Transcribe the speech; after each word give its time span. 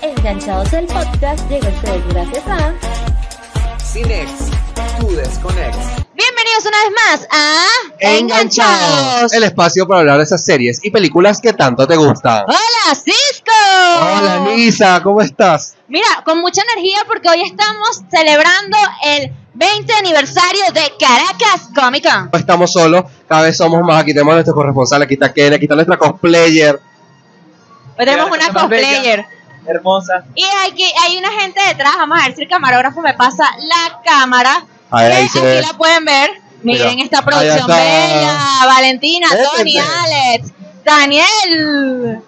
Enganchados 0.00 0.72
el 0.72 0.86
podcast 0.86 1.50
llega 1.50 1.68
a 1.68 1.70
ustedes 1.70 2.08
gracias 2.08 2.46
a 2.46 2.74
Cinex, 3.84 4.30
tu 5.00 5.14
desconex. 5.16 5.76
Bienvenidos 6.14 6.64
una 6.64 6.78
vez 6.84 6.92
más 6.96 7.28
a 7.30 7.66
Enganchados. 8.00 9.32
El 9.34 9.44
espacio 9.44 9.86
para 9.86 10.00
hablar 10.00 10.16
de 10.16 10.24
esas 10.24 10.42
series 10.42 10.82
y 10.82 10.90
películas 10.90 11.42
que 11.42 11.52
tanto 11.52 11.86
te 11.86 11.96
gustan. 11.96 12.44
Hola 12.46 12.94
Cisco. 12.94 13.52
Hola 14.00 14.46
Nisa, 14.48 15.02
¿cómo 15.02 15.20
estás? 15.20 15.76
Mira, 15.88 16.08
con 16.24 16.40
mucha 16.40 16.62
energía 16.62 16.98
porque 17.06 17.28
hoy 17.28 17.42
estamos 17.42 18.02
celebrando 18.10 18.78
el 19.04 19.32
20 19.58 19.92
aniversario 19.92 20.62
de 20.72 20.92
Caracas 21.00 21.68
Comic 21.74 22.04
Con. 22.08 22.30
No 22.32 22.38
estamos 22.38 22.72
solos, 22.72 23.04
cada 23.28 23.42
vez 23.42 23.56
somos 23.56 23.82
más. 23.82 24.00
Aquí 24.02 24.12
tenemos 24.12 24.30
a 24.32 24.34
nuestro 24.36 24.54
corresponsal, 24.54 25.02
aquí 25.02 25.14
está 25.14 25.32
Ken, 25.32 25.52
aquí 25.52 25.64
está 25.64 25.74
nuestra 25.74 25.96
cosplayer. 25.96 26.78
Hoy 27.98 28.04
tenemos 28.04 28.26
una 28.30 28.36
bella. 28.38 28.52
cosplayer. 28.52 29.24
Hermosa. 29.66 30.24
Y 30.36 30.44
aquí 30.70 30.84
hay 31.04 31.16
una 31.18 31.30
gente 31.32 31.60
detrás. 31.66 31.96
Vamos 31.98 32.18
a 32.20 32.26
ver 32.26 32.36
si 32.36 32.42
el 32.42 32.48
camarógrafo 32.48 33.00
me 33.02 33.14
pasa 33.14 33.44
la 33.58 34.00
cámara. 34.04 34.64
A 34.90 35.02
ver, 35.02 35.10
Eh, 35.10 35.14
ahí 35.16 35.28
se 35.28 35.38
aquí 35.38 35.46
ve. 35.46 35.60
la 35.62 35.72
pueden 35.76 36.04
ver. 36.04 36.30
Miren 36.62 36.94
Mira, 36.94 37.04
esta 37.04 37.18
ahí 37.18 37.24
producción 37.24 37.66
bella. 37.66 38.38
Valentina, 38.64 39.26
Tony. 39.56 39.74
Alex, 39.76 40.52
Daniel. 40.84 42.22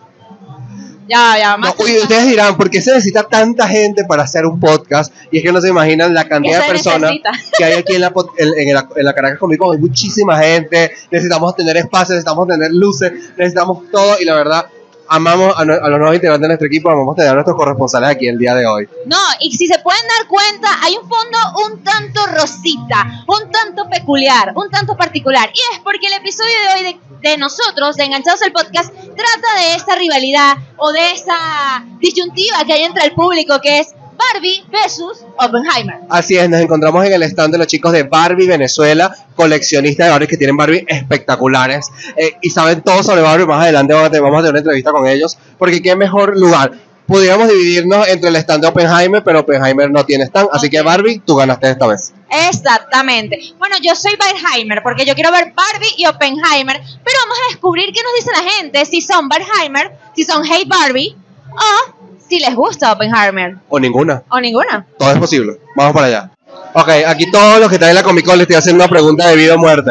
Ya, 1.10 1.36
ya, 1.38 1.52
No, 1.52 1.58
más. 1.58 1.74
uy, 1.78 1.98
ustedes 1.98 2.26
dirán, 2.28 2.56
¿por 2.56 2.70
qué 2.70 2.80
se 2.80 2.90
necesita 2.92 3.24
tanta 3.24 3.66
gente 3.68 4.04
para 4.04 4.22
hacer 4.22 4.46
un 4.46 4.60
podcast? 4.60 5.12
Y 5.30 5.38
es 5.38 5.42
que 5.42 5.52
no 5.52 5.60
se 5.60 5.68
imaginan 5.68 6.14
la 6.14 6.22
¿Qué 6.24 6.28
cantidad 6.30 6.62
de 6.62 6.68
personas 6.68 7.10
necesita? 7.10 7.30
que 7.58 7.64
hay 7.64 7.72
aquí 7.74 7.94
en 7.94 8.00
la, 8.02 8.12
en, 8.38 8.68
en 8.68 8.74
la, 8.74 8.88
en 8.94 9.04
la 9.04 9.12
Caracas 9.14 9.38
Comic 9.38 9.58
Con. 9.58 9.74
Hay 9.74 9.80
muchísima 9.80 10.38
gente, 10.38 10.92
necesitamos 11.10 11.56
tener 11.56 11.76
espacio, 11.76 12.14
necesitamos 12.14 12.46
tener 12.48 12.70
luces, 12.72 13.12
necesitamos 13.36 13.90
todo. 13.90 14.20
Y 14.20 14.24
la 14.24 14.34
verdad, 14.36 14.66
amamos 15.10 15.52
a, 15.56 15.64
los 15.64 15.98
nuevos 15.98 16.14
integrantes 16.14 16.42
de 16.42 16.48
nuestro 16.48 16.66
equipo, 16.68 16.88
amamos 16.88 17.16
tener 17.16 17.32
a 17.32 17.34
nuestros 17.34 17.56
corresponsales 17.56 18.10
aquí 18.10 18.28
el 18.28 18.38
día 18.38 18.54
de 18.54 18.64
hoy. 18.64 18.88
No, 19.06 19.18
y 19.40 19.50
si 19.56 19.66
se 19.66 19.78
pueden 19.80 20.02
dar 20.06 20.28
cuenta, 20.28 20.68
hay 20.82 20.94
un 20.96 21.08
fondo 21.08 21.38
un 21.66 21.82
tanto 21.82 22.26
rosita, 22.28 23.24
un 23.26 23.50
tanto 23.50 23.90
peculiar, 23.90 24.52
un 24.54 24.70
tanto 24.70 24.96
particular. 24.96 25.50
Y 25.52 25.74
es 25.74 25.80
porque 25.80 26.06
el 26.06 26.12
episodio 26.12 26.54
de 26.62 26.74
hoy 26.74 26.92
de, 26.92 27.28
de 27.28 27.36
nosotros, 27.38 27.96
de 27.96 28.04
Enganchados 28.04 28.42
al 28.42 28.52
Podcast, 28.52 28.94
trata 28.94 29.60
de 29.60 29.74
esa 29.74 29.96
rivalidad 29.96 30.56
o 30.76 30.92
de 30.92 31.10
esa 31.10 31.84
disyuntiva 31.98 32.64
que 32.64 32.74
hay 32.74 32.84
entre 32.84 33.04
el 33.04 33.12
público, 33.12 33.60
que 33.60 33.80
es 33.80 33.94
Barbie 34.32 34.64
versus 34.70 35.24
Oppenheimer. 35.38 36.00
Así 36.08 36.36
es, 36.36 36.48
nos 36.48 36.60
encontramos 36.60 37.04
en 37.04 37.12
el 37.12 37.22
stand 37.24 37.52
de 37.52 37.58
los 37.58 37.66
chicos 37.66 37.92
de 37.92 38.04
Barbie 38.04 38.46
Venezuela, 38.46 39.14
coleccionistas 39.34 40.06
de 40.06 40.10
Barbie 40.10 40.26
que 40.26 40.36
tienen 40.36 40.56
Barbie 40.56 40.84
espectaculares 40.88 41.88
eh, 42.16 42.36
y 42.40 42.50
saben 42.50 42.82
todo 42.82 43.02
sobre 43.02 43.22
Barbie. 43.22 43.46
Más 43.46 43.62
adelante 43.62 43.92
vamos 43.92 44.06
a, 44.06 44.10
tener, 44.10 44.50
una 44.50 44.58
entrevista 44.58 44.92
con 44.92 45.06
ellos, 45.06 45.36
porque 45.58 45.82
qué 45.82 45.96
mejor 45.96 46.38
lugar. 46.38 46.72
Pudiéramos 47.06 47.48
dividirnos 47.48 48.06
entre 48.06 48.28
el 48.28 48.36
stand 48.36 48.62
de 48.62 48.68
Oppenheimer, 48.68 49.24
pero 49.24 49.40
Oppenheimer 49.40 49.90
no 49.90 50.06
tiene 50.06 50.24
stand, 50.24 50.48
así 50.52 50.70
que. 50.70 50.80
Barbie, 50.80 51.20
tú 51.26 51.34
ganaste 51.34 51.70
esta 51.70 51.88
vez. 51.88 52.12
Exactamente. 52.48 53.54
Bueno, 53.58 53.76
yo 53.82 53.96
soy 53.96 54.12
Barbenheimer 54.16 54.80
porque 54.84 55.04
yo 55.04 55.14
quiero 55.14 55.32
ver 55.32 55.52
Barbie 55.52 55.94
y 55.96 56.06
Oppenheimer, 56.06 56.80
pero 57.04 57.18
vamos 57.24 57.38
a 57.38 57.50
descubrir 57.50 57.92
qué 57.92 58.00
nos 58.02 58.14
dice 58.14 58.30
la 58.30 58.48
gente, 58.48 58.84
si 58.86 59.00
son 59.00 59.28
Barbenheimer, 59.28 59.90
si 60.14 60.22
son 60.22 60.44
Hate 60.44 60.68
Barbie 60.68 61.16
o 61.50 62.00
si 62.30 62.38
les 62.38 62.54
gusta 62.54 62.92
Oppenheimer 62.92 63.56
O 63.68 63.78
ninguna, 63.78 64.22
o 64.30 64.40
ninguna. 64.40 64.86
todo 64.96 65.10
es 65.12 65.18
posible. 65.18 65.58
Vamos 65.76 65.92
para 65.92 66.06
allá. 66.06 66.30
Ok, 66.72 66.88
aquí 67.06 67.30
todos 67.30 67.58
los 67.58 67.68
que 67.68 67.74
están 67.74 67.90
en 67.90 67.96
la 67.96 68.02
Comic 68.02 68.24
Con 68.24 68.38
les 68.38 68.42
estoy 68.44 68.56
haciendo 68.56 68.82
una 68.82 68.90
pregunta 68.90 69.28
de 69.28 69.36
vida 69.36 69.54
o 69.54 69.58
muerte. 69.58 69.90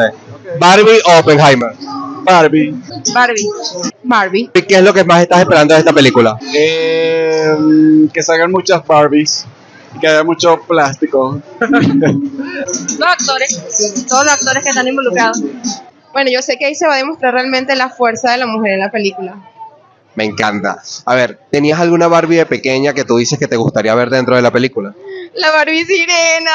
¿Barbie 0.58 1.00
o 1.06 1.18
Oppenheimer? 1.20 1.72
Barbie. 2.24 2.74
Barbie. 3.14 3.48
Barbie. 4.02 4.50
¿Y 4.54 4.62
¿Qué 4.62 4.74
es 4.76 4.82
lo 4.82 4.92
que 4.92 5.04
más 5.04 5.22
estás 5.22 5.40
esperando 5.40 5.74
de 5.74 5.80
esta 5.80 5.92
película? 5.92 6.38
Eh, 6.54 7.54
que 8.12 8.22
salgan 8.22 8.50
muchas 8.50 8.86
Barbies. 8.86 9.46
Que 10.00 10.06
haya 10.06 10.22
mucho 10.24 10.60
plástico. 10.68 11.40
los 11.60 13.08
actores, 13.08 14.06
todos 14.08 14.24
los 14.24 14.32
actores 14.32 14.62
que 14.62 14.68
están 14.70 14.86
involucrados. 14.86 15.42
Bueno, 16.12 16.30
yo 16.30 16.42
sé 16.42 16.56
que 16.56 16.66
ahí 16.66 16.74
se 16.74 16.86
va 16.86 16.94
a 16.94 16.98
demostrar 16.98 17.34
realmente 17.34 17.74
la 17.76 17.88
fuerza 17.90 18.30
de 18.32 18.38
la 18.38 18.46
mujer 18.46 18.72
en 18.72 18.80
la 18.80 18.90
película. 18.90 19.36
Me 20.14 20.24
encanta. 20.24 20.82
A 21.06 21.14
ver, 21.14 21.38
¿tenías 21.50 21.78
alguna 21.78 22.08
Barbie 22.08 22.36
de 22.36 22.46
pequeña 22.46 22.92
que 22.92 23.04
tú 23.04 23.16
dices 23.16 23.38
que 23.38 23.46
te 23.46 23.56
gustaría 23.56 23.94
ver 23.94 24.10
dentro 24.10 24.36
de 24.36 24.42
la 24.42 24.50
película? 24.50 24.92
La 25.34 25.50
Barbie 25.52 25.84
sirena. 25.84 26.50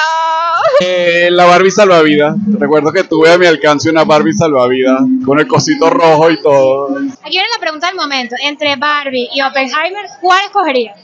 Eh, 0.82 1.30
la 1.32 1.46
Barbie 1.46 1.72
salvavidas. 1.72 2.36
Recuerdo 2.60 2.92
que 2.92 3.06
tuve 3.06 3.32
a 3.32 3.38
mi 3.38 3.46
alcance 3.46 3.90
una 3.90 4.04
Barbie 4.04 4.34
salvavidas. 4.34 5.02
Con 5.26 5.40
el 5.40 5.48
cosito 5.48 5.90
rojo 5.90 6.30
y 6.30 6.42
todo. 6.42 6.98
Aquí 6.98 7.30
viene 7.30 7.48
la 7.54 7.62
pregunta 7.62 7.88
del 7.88 7.96
momento. 7.96 8.36
Entre 8.44 8.76
Barbie 8.76 9.30
y 9.34 9.42
Oppenheimer, 9.42 10.06
¿cuál 10.22 10.44
escogerías? 10.46 11.00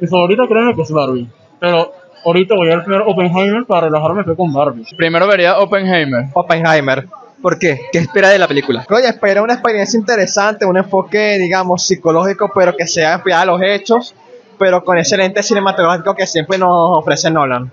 Mi 0.00 0.06
favorita 0.08 0.42
creo 0.46 0.76
que 0.76 0.82
es 0.82 0.90
Barbie. 0.90 1.28
Pero 1.58 1.92
ahorita 2.26 2.54
voy 2.54 2.70
a 2.70 2.76
ver 2.76 2.84
primero 2.84 3.06
Oppenheimer 3.06 3.64
para 3.64 3.86
relajarme 3.86 4.24
fue 4.24 4.36
con 4.36 4.52
Barbie. 4.52 4.84
Primero 4.96 5.26
vería 5.26 5.58
Oppenheimer. 5.58 6.26
Oppenheimer. 6.34 7.06
¿Por 7.42 7.58
qué? 7.58 7.80
¿Qué 7.92 7.98
espera 7.98 8.30
de 8.30 8.38
la 8.38 8.48
película? 8.48 8.84
Oye, 8.90 9.08
espera 9.08 9.42
una 9.42 9.54
experiencia 9.54 9.98
interesante, 9.98 10.64
un 10.64 10.76
enfoque, 10.76 11.38
digamos, 11.38 11.86
psicológico, 11.86 12.50
pero 12.54 12.76
que 12.76 12.86
sea 12.86 13.18
fiel 13.20 13.36
a 13.36 13.44
los 13.44 13.60
hechos, 13.62 14.14
pero 14.58 14.82
con 14.84 14.98
ese 14.98 15.16
lente 15.16 15.42
cinematográfico 15.42 16.14
que 16.14 16.26
siempre 16.26 16.58
nos 16.58 16.98
ofrece 16.98 17.30
Nolan. 17.30 17.70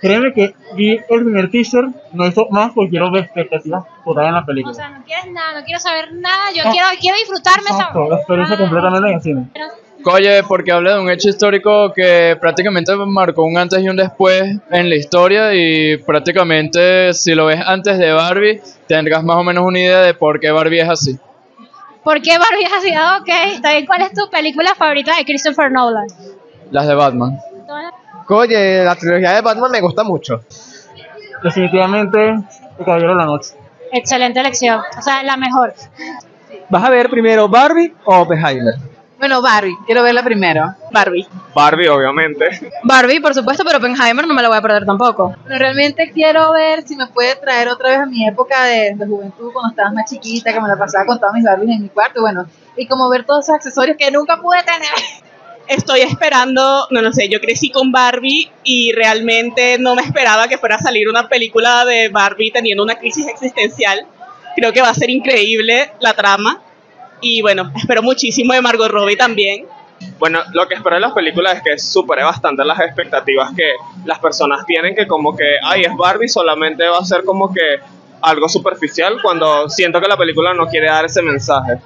Créeme 0.00 0.32
que 0.32 0.54
vi 0.76 0.92
el 1.10 1.24
primer 1.24 1.50
teaser, 1.50 1.84
no 2.12 2.26
hizo 2.26 2.46
más 2.50 2.72
porque 2.74 2.90
quiero 2.90 3.10
ver 3.10 3.24
expectativas 3.24 3.84
totales 4.04 4.28
en 4.28 4.34
la 4.34 4.46
película. 4.46 4.72
O 4.72 4.74
sea, 4.74 4.88
no 4.90 5.04
quieres 5.04 5.26
nada, 5.30 5.60
no 5.60 5.64
quiero 5.64 5.78
saber 5.80 6.14
nada, 6.14 6.50
yo 6.54 6.64
No. 6.64 6.70
quiero, 6.72 6.86
quiero 6.98 7.18
disfrutarme 7.18 7.64
esa... 7.68 7.76
Exacto, 7.78 8.08
la 8.08 8.16
experiencia 8.16 8.56
completamente 8.56 9.08
en 9.08 9.14
el 9.14 9.20
cine. 9.22 9.48
Oye, 10.04 10.42
porque 10.44 10.72
habla 10.72 10.94
de 10.94 11.00
un 11.00 11.10
hecho 11.10 11.28
histórico 11.28 11.92
que 11.92 12.36
prácticamente 12.40 12.94
marcó 12.96 13.44
un 13.44 13.58
antes 13.58 13.82
y 13.82 13.88
un 13.88 13.96
después 13.96 14.42
en 14.70 14.88
la 14.88 14.94
historia 14.96 15.54
y 15.54 15.98
prácticamente 15.98 17.12
si 17.12 17.34
lo 17.34 17.46
ves 17.46 17.60
antes 17.66 17.98
de 17.98 18.10
Barbie 18.12 18.62
tendrás 18.86 19.22
más 19.22 19.36
o 19.36 19.44
menos 19.44 19.62
una 19.64 19.78
idea 19.78 20.00
de 20.00 20.14
por 20.14 20.40
qué 20.40 20.50
Barbie 20.50 20.80
es 20.80 20.88
así. 20.88 21.18
¿Por 22.02 22.22
qué 22.22 22.38
Barbie 22.38 22.64
es 22.64 22.72
así? 22.72 22.92
Ah, 22.96 23.18
Ok, 23.20 23.28
está 23.54 23.72
bien. 23.72 23.84
¿Cuál 23.86 24.02
es 24.02 24.12
tu 24.14 24.30
película 24.30 24.74
favorita 24.74 25.14
de 25.16 25.24
Christopher 25.24 25.70
Nolan? 25.70 26.06
Las 26.70 26.86
de 26.88 26.94
Batman. 26.94 27.38
Oye, 28.28 28.84
la 28.84 28.94
trilogía 28.96 29.32
de 29.32 29.40
Batman 29.42 29.70
me 29.70 29.80
gusta 29.82 30.02
mucho. 30.02 30.40
Definitivamente, 31.42 32.28
El 32.78 32.84
Caballero 32.84 33.10
de 33.10 33.16
la 33.16 33.24
Noche. 33.26 33.50
Excelente 33.92 34.40
elección, 34.40 34.80
o 34.98 35.02
sea, 35.02 35.22
la 35.24 35.36
mejor. 35.36 35.74
¿Vas 36.70 36.84
a 36.84 36.90
ver 36.90 37.10
primero 37.10 37.48
Barbie 37.48 37.92
o 38.04 38.20
Oppenheimer? 38.20 38.74
Bueno, 39.20 39.42
Barbie, 39.42 39.76
quiero 39.84 40.02
verla 40.02 40.22
primero. 40.22 40.74
Barbie. 40.90 41.28
Barbie, 41.54 41.88
obviamente. 41.88 42.72
Barbie, 42.84 43.20
por 43.20 43.34
supuesto, 43.34 43.62
pero 43.64 43.76
Oppenheimer 43.76 44.26
no 44.26 44.32
me 44.32 44.40
la 44.40 44.48
voy 44.48 44.56
a 44.56 44.62
perder 44.62 44.86
tampoco. 44.86 45.36
Bueno, 45.42 45.58
realmente 45.58 46.10
quiero 46.10 46.52
ver 46.52 46.88
si 46.88 46.96
me 46.96 47.06
puede 47.06 47.36
traer 47.36 47.68
otra 47.68 47.90
vez 47.90 47.98
a 47.98 48.06
mi 48.06 48.26
época 48.26 48.64
de, 48.64 48.94
de 48.96 49.06
juventud, 49.06 49.52
cuando 49.52 49.68
estaba 49.70 49.92
más 49.92 50.10
chiquita, 50.10 50.54
que 50.54 50.60
me 50.62 50.68
la 50.68 50.78
pasaba 50.78 51.04
con 51.04 51.20
todas 51.20 51.34
mis 51.34 51.44
Barbies 51.44 51.76
en 51.76 51.82
mi 51.82 51.88
cuarto, 51.90 52.22
bueno, 52.22 52.46
y 52.78 52.86
como 52.86 53.10
ver 53.10 53.26
todos 53.26 53.44
esos 53.44 53.56
accesorios 53.56 53.98
que 53.98 54.10
nunca 54.10 54.40
pude 54.40 54.62
tener. 54.62 54.88
estoy 55.68 56.00
esperando, 56.00 56.86
no 56.90 57.02
lo 57.02 57.12
sé, 57.12 57.28
yo 57.28 57.40
crecí 57.42 57.70
con 57.70 57.92
Barbie 57.92 58.50
y 58.64 58.92
realmente 58.92 59.78
no 59.78 59.94
me 59.96 60.02
esperaba 60.02 60.48
que 60.48 60.56
fuera 60.56 60.76
a 60.76 60.80
salir 60.80 61.10
una 61.10 61.28
película 61.28 61.84
de 61.84 62.08
Barbie 62.08 62.50
teniendo 62.50 62.82
una 62.82 62.96
crisis 62.96 63.28
existencial. 63.28 64.06
Creo 64.56 64.72
que 64.72 64.80
va 64.80 64.88
a 64.88 64.94
ser 64.94 65.10
increíble 65.10 65.92
la 66.00 66.14
trama. 66.14 66.62
Y 67.20 67.42
bueno, 67.42 67.70
espero 67.76 68.02
muchísimo 68.02 68.52
de 68.52 68.60
Margot 68.60 68.90
Robbie 68.90 69.16
también. 69.16 69.66
Bueno, 70.18 70.40
lo 70.54 70.66
que 70.66 70.74
espero 70.74 70.96
de 70.96 71.00
las 71.00 71.12
películas 71.12 71.56
es 71.56 71.62
que 71.62 71.78
supere 71.78 72.22
bastante 72.22 72.64
las 72.64 72.80
expectativas 72.80 73.52
que 73.54 73.72
las 74.04 74.18
personas 74.18 74.64
tienen, 74.64 74.94
que 74.94 75.06
como 75.06 75.36
que, 75.36 75.44
ay, 75.62 75.82
es 75.82 75.94
Barbie, 75.96 76.28
solamente 76.28 76.86
va 76.86 76.98
a 76.98 77.04
ser 77.04 77.24
como 77.24 77.52
que 77.52 77.60
algo 78.22 78.48
superficial, 78.48 79.18
cuando 79.22 79.68
siento 79.68 80.00
que 80.00 80.08
la 80.08 80.16
película 80.16 80.54
no 80.54 80.66
quiere 80.66 80.88
dar 80.88 81.04
ese 81.04 81.22
mensaje. 81.22 81.78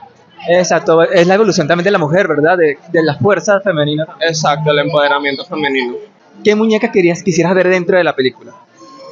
Exacto, 0.49 1.03
es 1.03 1.27
la 1.27 1.35
evolución 1.35 1.67
también 1.67 1.85
de 1.85 1.91
la 1.91 1.99
mujer, 1.99 2.29
¿verdad? 2.29 2.59
De, 2.59 2.79
de 2.93 3.03
la 3.03 3.17
fuerza 3.17 3.61
femenina. 3.61 4.07
Exacto, 4.21 4.71
el 4.71 4.79
empoderamiento 4.81 5.45
femenino. 5.45 5.95
¿Qué 6.43 6.55
muñeca 6.55 6.91
querías, 6.93 7.23
quisieras 7.23 7.55
ver 7.55 7.69
dentro 7.69 7.97
de 7.97 8.05
la 8.05 8.15
película? 8.15 8.53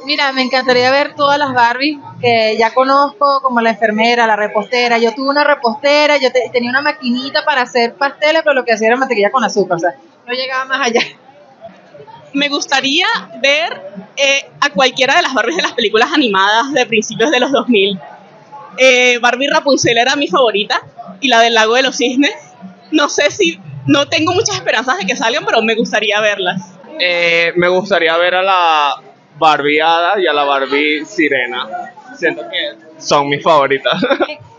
Mira, 0.05 0.31
me 0.33 0.41
encantaría 0.41 0.91
ver 0.91 1.15
todas 1.15 1.39
las 1.39 1.53
Barbies 1.53 1.97
que 2.19 2.55
ya 2.57 2.73
conozco, 2.73 3.39
como 3.41 3.61
la 3.61 3.69
enfermera, 3.71 4.27
la 4.27 4.35
repostera. 4.35 4.97
Yo 4.97 5.13
tuve 5.13 5.29
una 5.29 5.43
repostera, 5.43 6.17
yo 6.17 6.31
te- 6.31 6.49
tenía 6.51 6.69
una 6.69 6.81
maquinita 6.81 7.45
para 7.45 7.61
hacer 7.61 7.93
pasteles, 7.95 8.41
pero 8.43 8.53
lo 8.53 8.65
que 8.65 8.73
hacía 8.73 8.87
era 8.87 8.97
mantequilla 8.97 9.31
con 9.31 9.43
azúcar, 9.43 9.77
o 9.77 9.79
sea, 9.79 9.91
no 10.27 10.33
llegaba 10.33 10.65
más 10.65 10.87
allá. 10.87 11.01
Me 12.33 12.49
gustaría 12.49 13.05
ver 13.41 13.79
eh, 14.17 14.45
a 14.59 14.69
cualquiera 14.71 15.15
de 15.15 15.21
las 15.21 15.33
Barbies 15.33 15.57
de 15.57 15.63
las 15.63 15.73
películas 15.73 16.09
animadas 16.11 16.73
de 16.73 16.85
principios 16.85 17.29
de 17.31 17.39
los 17.39 17.51
2000. 17.51 17.99
Eh, 18.77 19.19
Barbie 19.21 19.47
Rapunzel 19.49 19.97
era 19.97 20.15
mi 20.15 20.27
favorita 20.27 20.81
y 21.21 21.27
la 21.27 21.39
del 21.41 21.53
lago 21.53 21.75
de 21.75 21.83
los 21.83 21.95
cisnes. 21.95 22.33
No 22.91 23.07
sé 23.07 23.29
si, 23.29 23.59
no 23.85 24.07
tengo 24.07 24.33
muchas 24.33 24.55
esperanzas 24.55 24.97
de 24.97 25.05
que 25.05 25.15
salgan, 25.15 25.45
pero 25.45 25.61
me 25.61 25.75
gustaría 25.75 26.19
verlas. 26.21 26.61
Eh, 26.99 27.53
me 27.55 27.67
gustaría 27.67 28.17
ver 28.17 28.35
a 28.35 28.41
la 28.43 28.95
Barbie 29.37 29.81
Hada 29.81 30.19
y 30.19 30.27
a 30.27 30.33
la 30.33 30.43
Barbie 30.43 31.05
Sirena. 31.05 31.67
Siento 32.15 32.43
que 32.49 33.01
son 33.01 33.29
mis 33.29 33.43
favoritas. 33.43 34.01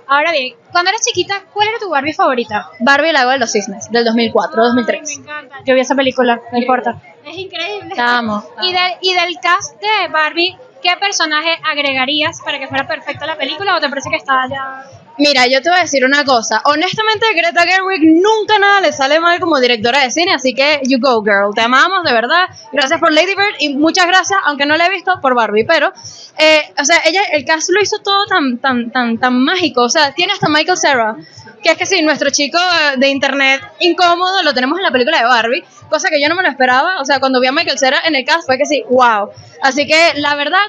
Ahora 0.06 0.32
bien, 0.32 0.55
cuando 0.71 0.91
eras 0.91 1.00
chiquita, 1.03 1.44
¿cuál 1.53 1.69
era 1.69 1.79
tu 1.79 1.88
Barbie 1.88 2.12
favorita? 2.12 2.69
Barbie 2.81 3.09
el 3.09 3.15
lago 3.15 3.31
de 3.31 3.38
los 3.38 3.50
cisnes, 3.50 3.91
del 3.91 4.05
2004, 4.05 4.62
2003. 4.65 5.19
encanta. 5.19 5.56
Yo 5.65 5.75
vi 5.75 5.81
esa 5.81 5.94
película, 5.94 6.41
no 6.53 6.59
importa. 6.59 7.00
Es 7.25 7.37
increíble. 7.38 7.94
Amo. 7.97 8.44
Y, 8.62 8.73
del, 8.73 8.93
y 9.00 9.15
del 9.15 9.37
cast 9.41 9.81
de 9.81 10.09
Barbie, 10.12 10.59
¿qué 10.82 10.91
personaje 11.00 11.59
agregarías 11.65 12.43
para 12.43 12.59
que 12.59 12.69
fuera 12.69 12.87
perfecta 12.87 13.27
la 13.27 13.37
película 13.37 13.77
o 13.77 13.81
te 13.81 13.88
parece 13.88 14.11
que 14.11 14.17
está 14.17 14.47
ya... 14.49 14.85
Mira, 15.17 15.47
yo 15.47 15.63
te 15.63 15.69
voy 15.69 15.79
a 15.79 15.83
decir 15.83 16.05
una 16.05 16.25
cosa. 16.25 16.61
Honestamente, 16.65 17.27
Greta 17.35 17.63
Gerwig 17.63 18.03
nunca 18.03 18.59
nada 18.59 18.81
le 18.81 18.93
sale 18.93 19.21
mal 19.21 19.39
como 19.39 19.61
directora 19.61 20.01
de 20.01 20.11
cine, 20.11 20.33
así 20.35 20.55
que 20.55 20.81
you 20.85 20.99
go, 21.01 21.23
girl. 21.23 21.55
Te 21.55 21.61
amamos, 21.61 22.03
de 22.03 22.13
verdad. 22.13 22.47
Gracias 22.73 22.99
por 22.99 23.13
Lady 23.13 23.35
Bird 23.37 23.55
y 23.61 23.77
muchas 23.77 24.07
gracias, 24.07 24.41
aunque 24.45 24.67
no 24.67 24.77
la 24.77 24.87
he 24.87 24.91
visto, 24.91 25.21
por 25.21 25.37
Barbie. 25.37 25.65
Pero, 25.65 25.93
eh, 26.37 26.63
o 26.81 26.85
sea, 26.85 27.01
ella, 27.05 27.21
el 27.33 27.45
cast 27.45 27.71
lo 27.71 27.81
hizo 27.81 27.99
todo 27.99 28.27
tan, 28.27 28.59
tan, 28.59 28.91
tan, 28.91 29.19
tan 29.19 29.45
mágico. 29.45 29.83
O 29.83 29.89
sea, 29.89 30.13
tiene 30.13 30.33
hasta 30.33 30.49
Michael 30.49 30.79
Cera, 30.79 31.17
que 31.63 31.71
es 31.71 31.79
que 31.79 31.87
sí, 31.87 32.03
nuestro 32.03 32.31
chico 32.31 32.59
eh, 32.59 32.97
de 32.99 33.09
internet 33.09 33.63
incómodo 33.79 34.43
lo 34.43 34.53
tenemos 34.53 34.79
en 34.79 34.85
la 34.85 34.91
película 34.91 35.19
de 35.19 35.27
Barbie, 35.27 35.65
cosa 35.89 36.09
que 36.09 36.21
yo 36.21 36.29
no 36.29 36.35
me 36.35 36.43
lo 36.43 36.49
esperaba. 36.49 37.01
O 37.01 37.05
sea, 37.05 37.21
cuando 37.21 37.41
vi 37.41 37.47
a 37.47 37.53
Michael 37.53 37.79
Cera 37.79 38.01
en 38.05 38.17
el 38.17 38.25
cast 38.25 38.47
fue 38.47 38.59
que 38.59 38.67
sí, 38.67 38.83
wow. 38.91 39.31
Así 39.63 39.87
que, 39.87 40.15
la 40.17 40.35
verdad, 40.35 40.67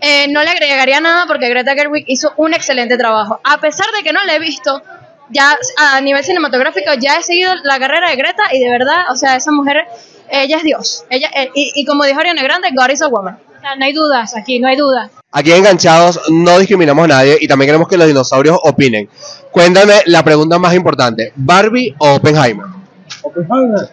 eh, 0.00 0.28
no 0.28 0.42
le 0.42 0.50
agregaría 0.50 1.00
nada 1.00 1.24
porque 1.26 1.48
Greta 1.48 1.74
Gerwig 1.74 2.04
hizo 2.06 2.32
un 2.36 2.54
excelente 2.54 2.96
trabajo. 2.96 3.40
A 3.44 3.58
pesar 3.60 3.86
de 3.96 4.02
que 4.02 4.12
no 4.12 4.22
la 4.24 4.34
he 4.34 4.38
visto, 4.38 4.82
ya 5.30 5.56
a 5.78 6.00
nivel 6.00 6.22
cinematográfico 6.24 6.92
ya 6.98 7.16
he 7.18 7.22
seguido 7.22 7.52
la 7.64 7.78
carrera 7.78 8.10
de 8.10 8.16
Greta 8.16 8.42
y 8.52 8.60
de 8.60 8.70
verdad, 8.70 9.10
o 9.10 9.16
sea, 9.16 9.36
esa 9.36 9.50
mujer, 9.52 9.86
ella 10.30 10.58
es 10.58 10.62
Dios. 10.62 11.04
Ella, 11.10 11.30
eh, 11.34 11.50
y, 11.54 11.72
y 11.74 11.84
como 11.84 12.04
dijo 12.04 12.20
Ariana 12.20 12.42
Grande, 12.42 12.68
God 12.74 12.90
is 12.90 13.02
a 13.02 13.08
woman. 13.08 13.38
O 13.56 13.60
sea, 13.60 13.74
no 13.76 13.84
hay 13.84 13.92
dudas 13.92 14.36
aquí, 14.36 14.58
no 14.60 14.68
hay 14.68 14.76
dudas. 14.76 15.10
Aquí 15.32 15.50
en 15.50 15.58
enganchados 15.58 16.20
no 16.30 16.58
discriminamos 16.58 17.04
a 17.04 17.08
nadie 17.08 17.36
y 17.40 17.48
también 17.48 17.68
queremos 17.68 17.88
que 17.88 17.96
los 17.96 18.06
dinosaurios 18.06 18.58
opinen. 18.62 19.08
Cuéntame 19.50 19.94
la 20.06 20.22
pregunta 20.22 20.58
más 20.58 20.72
importante, 20.74 21.32
¿Barbie 21.34 21.94
o 21.98 22.14
Oppenheimer? 22.14 22.66
Oppenheimer, 23.22 23.90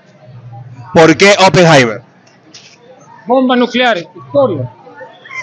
¿Por 0.93 1.17
qué 1.17 1.33
Oppenheimer? 1.45 2.01
bomba 3.25 3.55
nuclear, 3.55 3.97
historia. 3.97 4.69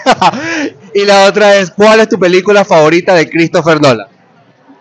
y 0.93 1.05
la 1.05 1.25
otra 1.25 1.57
es, 1.57 1.71
¿cuál 1.71 1.99
es 1.99 2.09
tu 2.09 2.19
película 2.19 2.65
favorita 2.65 3.13
de 3.13 3.29
Christopher 3.29 3.81
Nolan? 3.81 4.07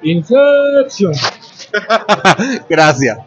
Inception. 0.02 1.12
Gracias. 2.68 3.18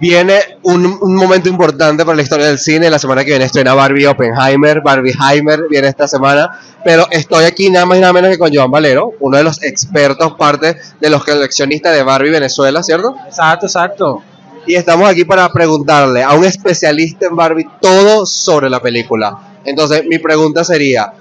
Viene 0.00 0.40
un, 0.62 0.98
un 1.02 1.14
momento 1.14 1.50
importante 1.50 2.06
para 2.06 2.16
la 2.16 2.22
historia 2.22 2.46
del 2.46 2.58
cine. 2.58 2.88
La 2.88 2.98
semana 2.98 3.22
que 3.22 3.32
viene 3.32 3.44
estrena 3.44 3.74
Barbie 3.74 4.06
Oppenheimer. 4.06 4.80
Barbieheimer 4.80 5.64
viene 5.68 5.88
esta 5.88 6.08
semana. 6.08 6.58
Pero 6.82 7.06
estoy 7.10 7.44
aquí 7.44 7.68
nada 7.68 7.84
más 7.84 7.98
y 7.98 8.00
nada 8.00 8.14
menos 8.14 8.30
que 8.30 8.38
con 8.38 8.54
Joan 8.54 8.70
Valero, 8.70 9.12
uno 9.20 9.36
de 9.36 9.44
los 9.44 9.62
expertos, 9.62 10.32
parte 10.38 10.78
de 10.98 11.10
los 11.10 11.22
coleccionistas 11.22 11.94
de 11.94 12.02
Barbie 12.02 12.30
Venezuela, 12.30 12.82
¿cierto? 12.82 13.14
Exacto, 13.26 13.66
exacto. 13.66 14.22
Y 14.66 14.74
estamos 14.74 15.08
aquí 15.08 15.24
para 15.24 15.50
preguntarle 15.50 16.22
a 16.22 16.32
un 16.32 16.44
especialista 16.46 17.26
en 17.26 17.36
Barbie 17.36 17.68
todo 17.82 18.24
sobre 18.24 18.70
la 18.70 18.80
película. 18.80 19.49
Entonces, 19.64 20.04
mi 20.06 20.18
pregunta 20.18 20.64
sería, 20.64 21.12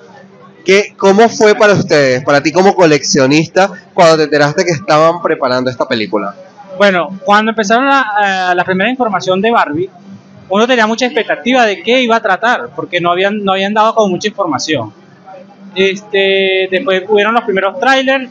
¿qué, 0.65 0.93
¿cómo 0.97 1.29
fue 1.29 1.55
para 1.55 1.73
ustedes, 1.73 2.23
para 2.23 2.41
ti 2.41 2.51
como 2.51 2.75
coleccionista, 2.75 3.71
cuando 3.93 4.17
te 4.17 4.23
enteraste 4.23 4.65
que 4.65 4.71
estaban 4.71 5.21
preparando 5.21 5.69
esta 5.69 5.87
película? 5.87 6.33
Bueno, 6.77 7.19
cuando 7.25 7.51
empezaron 7.51 7.87
la, 7.87 8.51
eh, 8.51 8.55
la 8.55 8.63
primera 8.63 8.89
información 8.89 9.41
de 9.41 9.51
Barbie, 9.51 9.89
uno 10.49 10.65
tenía 10.65 10.87
mucha 10.87 11.05
expectativa 11.05 11.65
de 11.65 11.83
qué 11.83 12.01
iba 12.01 12.15
a 12.15 12.21
tratar, 12.21 12.69
porque 12.75 12.99
no 12.99 13.11
habían, 13.11 13.43
no 13.43 13.51
habían 13.51 13.73
dado 13.73 13.93
como 13.93 14.09
mucha 14.09 14.27
información. 14.27 14.91
Este, 15.75 16.67
después 16.71 17.03
hubieron 17.07 17.33
los 17.33 17.43
primeros 17.43 17.79
trailers, 17.79 18.29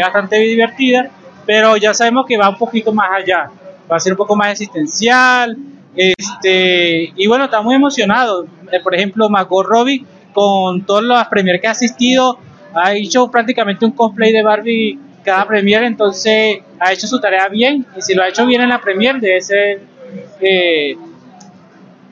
bastante 0.00 0.38
divertida, 0.38 1.10
pero 1.46 1.76
ya 1.76 1.92
sabemos 1.92 2.26
que 2.26 2.36
va 2.36 2.48
un 2.48 2.58
poquito 2.58 2.92
más 2.92 3.10
allá, 3.12 3.50
va 3.90 3.96
a 3.96 4.00
ser 4.00 4.12
un 4.12 4.16
poco 4.16 4.34
más 4.36 4.52
existencial, 4.52 5.56
este, 5.96 7.12
y 7.16 7.26
bueno, 7.26 7.44
está 7.44 7.62
muy 7.62 7.74
emocionado. 7.74 8.46
Eh, 8.72 8.80
por 8.82 8.94
ejemplo, 8.94 9.28
Margot 9.28 9.64
Robbie, 9.66 10.04
con 10.32 10.84
todas 10.84 11.04
las 11.04 11.28
premiers 11.28 11.60
que 11.60 11.68
ha 11.68 11.72
asistido, 11.72 12.38
ha 12.74 12.94
hecho 12.94 13.30
prácticamente 13.30 13.84
un 13.84 13.92
cosplay 13.92 14.32
de 14.32 14.42
Barbie 14.42 14.98
cada 15.24 15.46
premier, 15.46 15.84
entonces 15.84 16.58
ha 16.78 16.92
hecho 16.92 17.06
su 17.06 17.20
tarea 17.20 17.48
bien, 17.48 17.86
y 17.96 18.02
si 18.02 18.14
lo 18.14 18.22
ha 18.22 18.28
hecho 18.28 18.44
bien 18.44 18.60
en 18.60 18.68
la 18.68 18.80
premier, 18.80 19.20
debe 19.20 19.40
ser... 19.40 19.80
eh, 20.40 20.96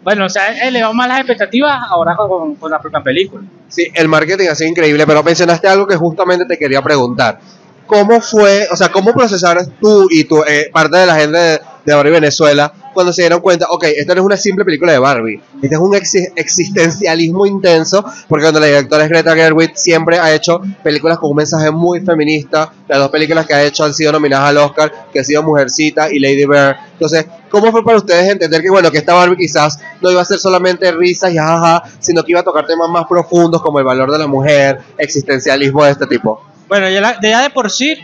bueno, 0.03 0.27
o 0.27 0.29
sea, 0.29 0.67
elevado 0.67 0.95
más 0.95 1.07
las 1.09 1.19
expectativas 1.19 1.79
ahora 1.89 2.17
con, 2.17 2.57
con 2.57 2.71
la 2.71 2.81
propia 2.81 3.01
película. 3.01 3.45
Sí, 3.69 3.87
el 3.95 4.09
marketing 4.09 4.49
ha 4.49 4.55
sido 4.55 4.71
increíble, 4.71 5.07
pero 5.07 5.23
mencionaste 5.23 5.69
algo 5.69 5.87
que 5.87 5.95
justamente 5.97 6.45
te 6.45 6.59
quería 6.59 6.83
preguntar. 6.83 7.39
¿Cómo 7.87 8.21
fue, 8.21 8.67
o 8.71 8.77
sea, 8.77 8.91
cómo 8.91 9.13
procesaron 9.13 9.75
tú 9.81 10.09
y 10.11 10.25
tu 10.25 10.43
eh, 10.43 10.71
parte 10.73 10.97
de 10.97 11.07
la 11.07 11.15
gente 11.17 11.61
de 11.85 11.95
Barbie 11.95 12.13
Venezuela 12.13 12.73
cuando 12.95 13.13
se 13.13 13.23
dieron 13.23 13.41
cuenta, 13.41 13.67
ok, 13.71 13.85
esto 13.85 14.15
no 14.15 14.21
es 14.21 14.27
una 14.27 14.37
simple 14.37 14.65
película 14.65 14.93
de 14.93 14.99
Barbie, 14.99 15.41
este 15.63 15.75
es 15.75 15.81
un 15.81 15.93
exi- 15.93 16.31
existencialismo 16.37 17.47
intenso, 17.47 18.05
porque 18.29 18.45
cuando 18.45 18.61
la 18.61 18.67
directora 18.67 19.05
es 19.05 19.09
Greta 19.11 19.35
Gerwig 19.35 19.73
siempre 19.77 20.19
ha 20.19 20.35
hecho 20.35 20.61
películas 20.83 21.19
con 21.19 21.31
un 21.31 21.37
mensaje 21.37 21.71
muy 21.71 22.01
feminista, 22.01 22.71
las 22.89 22.99
dos 22.99 23.11
películas 23.11 23.47
que 23.47 23.55
ha 23.55 23.65
hecho 23.65 23.85
han 23.85 23.95
sido 23.95 24.13
nominadas 24.13 24.51
al 24.51 24.59
Oscar, 24.59 25.07
que 25.13 25.21
han 25.21 25.25
sido 25.25 25.43
Mujercita 25.43 26.13
y 26.13 26.19
Lady 26.19 26.45
Bird, 26.45 26.77
entonces, 26.93 27.27
¿cómo 27.49 27.73
fue 27.73 27.83
para 27.83 27.97
ustedes 27.97 28.29
entender 28.31 28.61
que, 28.61 28.71
bueno, 28.71 28.91
que 28.91 28.99
esta 28.99 29.15
Barbie 29.15 29.37
quizás 29.39 29.79
no 30.01 30.11
iba 30.11 30.21
a 30.21 30.25
ser 30.27 30.39
solamente 30.39 30.93
risas 30.93 31.33
y 31.33 31.37
jajaja, 31.39 31.85
sino 31.99 32.23
que 32.23 32.33
iba 32.33 32.41
a 32.41 32.45
tocar 32.45 32.67
temas 32.67 32.91
más 32.91 33.07
profundos 33.09 33.63
como 33.63 33.79
el 33.79 33.85
valor 33.85 34.11
de 34.13 34.19
la 34.19 34.27
mujer, 34.27 34.81
existencialismo 34.99 35.85
de 35.85 35.93
este 35.93 36.07
tipo? 36.07 36.43
Bueno, 36.69 36.89
ya 36.91 37.41
de 37.43 37.51
por 37.51 37.71
sí, 37.71 37.97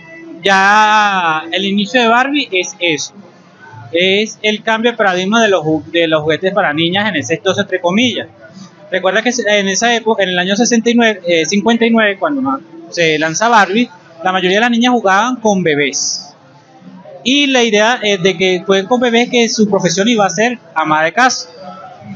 ya 0.43 1.43
el 1.53 1.65
inicio 1.65 2.01
de 2.01 2.09
Barbie 2.09 2.49
es 2.53 2.75
eso. 2.79 3.13
Es 3.93 4.39
el 4.43 4.63
cambio 4.63 4.91
de 4.91 4.97
paradigma 4.97 5.43
de 5.43 5.49
los, 5.49 5.65
de 5.91 6.07
los 6.07 6.23
juguetes 6.23 6.53
para 6.53 6.73
niñas 6.73 7.09
en 7.09 7.17
el 7.17 7.25
sexto, 7.25 7.59
entre 7.59 7.81
comillas. 7.81 8.29
Recuerda 8.91 9.23
que 9.23 9.31
en 9.47 9.69
esa 9.69 9.95
época, 9.95 10.23
en 10.23 10.31
el 10.31 10.39
año 10.39 10.57
69, 10.57 11.21
eh, 11.27 11.45
59, 11.47 12.19
cuando 12.19 12.61
se 12.91 13.19
lanza 13.19 13.49
Barbie, 13.49 13.91
la 14.25 14.33
mayoría 14.33 14.57
de 14.57 14.61
las 14.63 14.71
niñas 14.71 14.93
jugaban 14.93 15.37
con 15.37 15.63
bebés. 15.63 16.35
Y 17.25 17.47
la 17.49 17.63
idea 17.63 18.01
es 18.03 18.23
de 18.23 18.37
que 18.37 18.63
jueguen 18.65 18.87
con 18.87 19.01
bebés 19.01 19.29
que 19.29 19.49
su 19.49 19.69
profesión 19.69 20.09
iba 20.09 20.25
a 20.25 20.31
ser 20.31 20.59
ama 20.75 21.03
de 21.03 21.13
casa. 21.13 21.49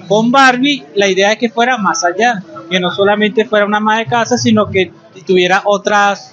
Con 0.09 0.31
Barbie, 0.31 0.85
la 0.95 1.09
idea 1.09 1.33
es 1.33 1.39
que 1.39 1.51
fuera 1.51 1.77
más 1.77 2.05
allá, 2.05 2.43
que 2.71 2.81
no 2.81 2.91
solamente 2.91 3.45
fuera 3.45 3.67
una 3.67 3.77
ama 3.77 3.99
de 3.99 4.07
casa, 4.07 4.39
sino 4.39 4.71
que 4.71 4.91
tuviera 5.27 5.63
otras 5.65 6.32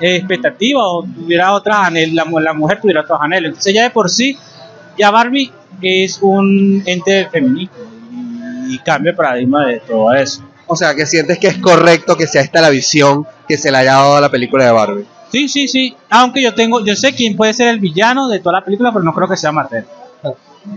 expectativas 0.00 0.82
o 0.84 1.02
tuviera 1.02 1.52
otras 1.52 1.76
anhelos, 1.78 2.14
la, 2.14 2.40
la 2.40 2.52
mujer 2.52 2.80
tuviera 2.80 3.02
otros 3.02 3.18
anhelos. 3.20 3.48
Entonces 3.50 3.74
ya 3.74 3.82
de 3.82 3.90
por 3.90 4.10
sí, 4.10 4.36
ya 4.98 5.10
Barbie 5.10 5.52
es 5.82 6.18
un 6.20 6.82
ente 6.86 7.28
feminista 7.28 7.76
y 8.68 8.78
cambia 8.78 9.10
el 9.10 9.16
paradigma 9.16 9.66
de 9.66 9.80
todo 9.80 10.12
eso. 10.12 10.42
O 10.66 10.76
sea, 10.76 10.94
que 10.94 11.04
sientes 11.06 11.38
que 11.38 11.48
es 11.48 11.58
correcto 11.58 12.16
que 12.16 12.26
sea 12.26 12.42
esta 12.42 12.60
la 12.60 12.70
visión 12.70 13.26
que 13.48 13.58
se 13.58 13.70
le 13.70 13.78
haya 13.78 13.94
dado 13.94 14.16
a 14.16 14.20
la 14.20 14.30
película 14.30 14.64
de 14.64 14.70
Barbie. 14.70 15.06
Sí, 15.32 15.48
sí, 15.48 15.68
sí. 15.68 15.96
Aunque 16.08 16.42
yo 16.42 16.54
tengo, 16.54 16.84
yo 16.84 16.94
sé 16.94 17.12
quién 17.12 17.36
puede 17.36 17.54
ser 17.54 17.68
el 17.68 17.80
villano 17.80 18.28
de 18.28 18.38
toda 18.38 18.60
la 18.60 18.64
película, 18.64 18.92
pero 18.92 19.04
no 19.04 19.12
creo 19.12 19.28
que 19.28 19.36
sea 19.36 19.52
Mattel. 19.52 19.84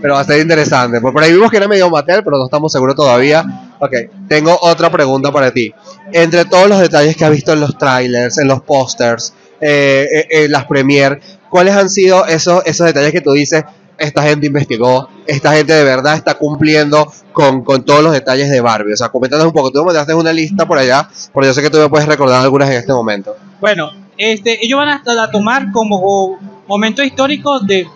Pero 0.02 0.24
ser 0.24 0.40
interesante. 0.40 1.02
Por 1.02 1.14
por 1.14 1.24
ahí 1.24 1.34
vimos 1.34 1.52
que 1.52 1.58
era 1.58 1.68
medio 1.68 1.90
Mattel, 1.90 2.24
pero 2.24 2.38
no 2.38 2.46
estamos 2.46 2.72
seguros 2.72 2.96
todavía. 2.96 3.44
Ok, 3.80 3.92
tengo 4.28 4.58
otra 4.62 4.90
pregunta 4.90 5.32
para 5.32 5.52
ti. 5.52 5.74
Entre 6.12 6.46
todos 6.46 6.70
los 6.70 6.80
detalles 6.80 7.16
que 7.18 7.26
has 7.26 7.32
visto 7.32 7.54
en 7.54 7.60
los 7.60 7.78
trailers, 7.78 8.38
en 8.38 8.48
los 8.48 8.62
pósters, 8.62 9.34
eh, 9.60 10.08
eh, 10.12 10.44
en 10.46 10.52
las 10.52 10.66
premiere, 10.66 11.20
¿cuáles 11.50 11.76
han 11.76 11.90
sido 11.90 12.26
esos, 12.26 12.66
esos 12.66 12.88
detalles 12.88 13.12
que 13.12 13.22
tú 13.22 13.34
dices? 13.34 13.64
Esta 13.98 14.24
gente 14.24 14.48
investigó, 14.48 15.08
esta 15.28 15.54
gente 15.54 15.74
de 15.74 15.84
verdad 15.84 16.16
está 16.16 16.34
cumpliendo 16.34 17.12
con, 17.32 17.64
con 17.64 17.84
todos 17.84 18.04
los 18.04 18.12
detalles 18.12 18.50
de 18.50 18.60
Barbie. 18.60 18.94
O 18.94 18.98
sea, 18.98 19.10
coméntanos 19.10 19.46
un 19.46 19.54
poco. 19.54 19.72
Tú 19.72 19.80
me 19.80 19.86
mandaste 19.88 20.14
una 20.14 20.34
lista 20.34 20.66
por 20.66 20.78
allá, 20.78 21.10
porque 21.32 21.48
yo 21.48 21.54
sé 21.54 21.62
que 21.62 21.70
tú 21.70 21.78
me 21.78 21.90
puedes 21.90 22.08
recordar 22.08 22.42
algunas 22.42 22.70
en 22.70 22.78
este 22.78 22.92
momento. 22.92 23.36
Bueno, 23.62 23.92
este, 24.18 24.66
ellos 24.66 24.78
van 24.78 24.90
a, 24.90 25.24
a 25.24 25.32
tomar 25.32 25.72
como 25.72 26.40
momento 26.68 27.04
histórico 27.04 27.60
de 27.60 27.88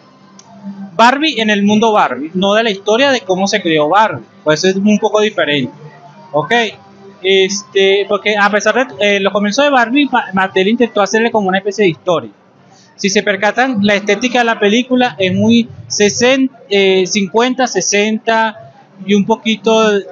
Barbie 0.97 1.39
en 1.39 1.49
el 1.49 1.63
mundo 1.63 1.91
Barbie, 1.93 2.31
no 2.33 2.53
de 2.55 2.63
la 2.63 2.71
historia 2.71 3.11
de 3.11 3.21
cómo 3.21 3.47
se 3.47 3.61
creó 3.61 3.87
Barbie. 3.89 4.25
Pues 4.43 4.63
es 4.63 4.75
un 4.75 4.97
poco 4.99 5.21
diferente. 5.21 5.71
Ok. 6.31 6.53
Este, 7.23 8.05
porque 8.07 8.35
a 8.37 8.49
pesar 8.49 8.75
de 8.75 9.17
eh, 9.17 9.19
los 9.19 9.33
comienzos 9.33 9.65
de 9.65 9.71
Barbie, 9.71 10.07
Ma- 10.11 10.25
Mattel 10.33 10.67
intentó 10.67 11.01
hacerle 11.01 11.31
como 11.31 11.47
una 11.49 11.57
especie 11.57 11.83
de 11.85 11.89
historia. 11.91 12.31
Si 12.95 13.09
se 13.09 13.21
percatan, 13.23 13.77
la 13.81 13.95
estética 13.95 14.39
de 14.39 14.45
la 14.45 14.59
película 14.59 15.15
es 15.19 15.33
muy 15.33 15.69
60, 15.87 16.59
eh, 16.69 17.05
50, 17.05 17.67
60 17.67 18.55
y 19.05 19.13
un 19.13 19.25
poquito 19.25 19.89
de 19.89 20.05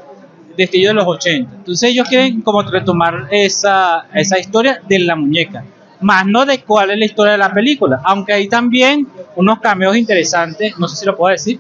de 0.58 0.94
los 0.94 1.06
80. 1.06 1.54
Entonces 1.58 1.89
ellos 1.89 2.08
quieren 2.08 2.42
como 2.42 2.62
retomar 2.62 3.27
esa, 3.32 4.06
esa 4.13 4.39
historia 4.39 4.80
de 4.88 5.00
la 5.00 5.15
muñeca, 5.15 5.65
más 6.06 6.26
no 6.28 6.46
de 6.46 6.62
cuál 6.62 6.92
es 6.92 6.98
la 7.00 7.06
historia 7.06 7.32
de 7.34 7.38
la 7.40 7.52
película, 7.52 8.00
aunque 8.04 8.34
hay 8.34 8.48
también 8.48 9.08
unos 9.36 9.60
cameos 9.60 9.98
interesantes, 9.98 10.78
no 10.78 10.88
sé 10.88 10.98
si 10.98 11.06
lo 11.06 11.16
puedo 11.18 11.32
decir, 11.32 11.60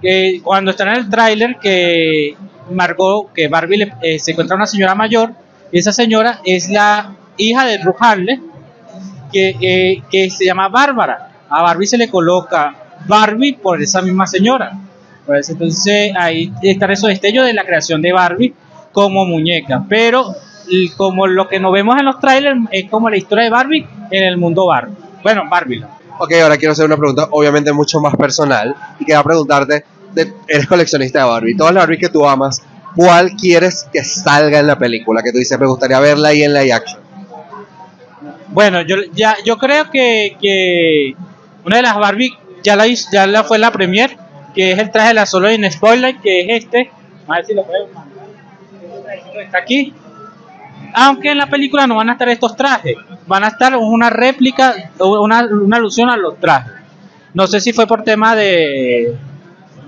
que 0.00 0.40
cuando 0.42 0.70
están 0.70 0.88
en 0.88 0.94
el 0.96 1.10
tráiler 1.10 1.56
que 1.60 2.34
Margot, 2.72 3.32
que 3.34 3.48
Barbie 3.48 3.76
le- 3.76 3.92
eh, 4.02 4.18
se 4.18 4.30
encuentra 4.32 4.56
una 4.56 4.66
señora 4.66 4.94
mayor, 4.94 5.32
y 5.70 5.78
esa 5.78 5.92
señora 5.92 6.40
es 6.44 6.70
la 6.70 7.14
hija 7.36 7.66
de 7.66 7.78
Ruth 7.78 7.96
que, 9.32 9.56
eh, 9.60 10.02
que 10.10 10.30
se 10.30 10.44
llama 10.44 10.68
Bárbara. 10.68 11.28
A 11.48 11.62
Barbie 11.62 11.86
se 11.86 11.98
le 11.98 12.08
coloca 12.08 12.74
Barbie 13.06 13.54
por 13.54 13.80
esa 13.82 14.02
misma 14.02 14.26
señora. 14.26 14.72
Pues, 15.26 15.48
entonces 15.50 16.12
ahí 16.18 16.52
están 16.62 16.90
esos 16.90 17.08
destellos 17.08 17.46
de 17.46 17.54
la 17.54 17.64
creación 17.64 18.02
de 18.02 18.12
Barbie 18.12 18.54
como 18.92 19.24
muñeca. 19.24 19.84
Pero 19.88 20.34
como 20.96 21.26
lo 21.26 21.48
que 21.48 21.58
nos 21.60 21.72
vemos 21.72 21.98
en 21.98 22.04
los 22.06 22.18
trailers 22.20 22.58
es 22.70 22.88
como 22.90 23.10
la 23.10 23.16
historia 23.16 23.44
de 23.44 23.50
Barbie 23.50 23.86
en 24.10 24.24
el 24.24 24.36
mundo 24.36 24.66
Barbie. 24.66 24.94
Bueno, 25.22 25.42
Barbie. 25.50 25.84
Ok, 26.18 26.32
ahora 26.42 26.56
quiero 26.56 26.72
hacer 26.72 26.84
una 26.86 26.96
pregunta 26.96 27.28
obviamente 27.30 27.72
mucho 27.72 28.00
más 28.00 28.14
personal 28.16 28.74
y 28.98 29.04
quería 29.04 29.22
preguntarte, 29.22 29.84
de- 30.12 30.32
eres 30.48 30.66
coleccionista 30.66 31.20
de 31.20 31.24
Barbie, 31.24 31.56
todas 31.56 31.72
las 31.74 31.82
Barbie 31.82 31.98
que 31.98 32.08
tú 32.08 32.26
amas, 32.28 32.62
¿cuál 32.94 33.30
quieres 33.32 33.86
que 33.92 34.04
salga 34.04 34.58
en 34.58 34.66
la 34.66 34.78
película? 34.78 35.22
Que 35.22 35.32
tú 35.32 35.38
dices, 35.38 35.58
me 35.58 35.66
gustaría 35.66 35.98
verla 36.00 36.28
ahí 36.28 36.42
en 36.42 36.52
la 36.52 36.60
action. 36.74 37.00
Bueno, 38.48 38.82
yo 38.82 38.96
ya 39.12 39.36
yo 39.44 39.56
creo 39.58 39.90
que, 39.90 40.36
que 40.40 41.14
una 41.64 41.76
de 41.76 41.82
las 41.82 41.96
Barbie 41.96 42.32
ya 42.62 42.76
la 42.76 42.86
hizo- 42.86 43.08
ya 43.12 43.26
la 43.26 43.44
fue 43.44 43.58
la 43.58 43.70
premier, 43.70 44.16
que 44.54 44.72
es 44.72 44.78
el 44.78 44.90
traje 44.90 45.08
de 45.08 45.14
la 45.14 45.26
solo 45.26 45.48
en 45.48 45.70
spoiler, 45.70 46.16
que 46.16 46.40
es 46.40 46.64
este. 46.64 46.90
A 47.28 47.36
ver 47.36 47.46
si 47.46 47.54
lo 47.54 47.64
puedo 47.64 47.86
mandar. 47.94 48.10
Está 49.40 49.58
aquí. 49.58 49.94
Aunque 50.94 51.30
en 51.30 51.38
la 51.38 51.48
película 51.48 51.86
no 51.86 51.96
van 51.96 52.08
a 52.10 52.12
estar 52.12 52.28
estos 52.28 52.56
trajes, 52.56 52.96
van 53.26 53.44
a 53.44 53.48
estar 53.48 53.76
una 53.76 54.10
réplica, 54.10 54.90
o 54.98 55.22
una, 55.22 55.46
una 55.46 55.76
alusión 55.76 56.10
a 56.10 56.16
los 56.16 56.38
trajes. 56.40 56.72
No 57.32 57.46
sé 57.46 57.60
si 57.60 57.72
fue 57.72 57.86
por 57.86 58.02
tema 58.02 58.34
de, 58.34 59.16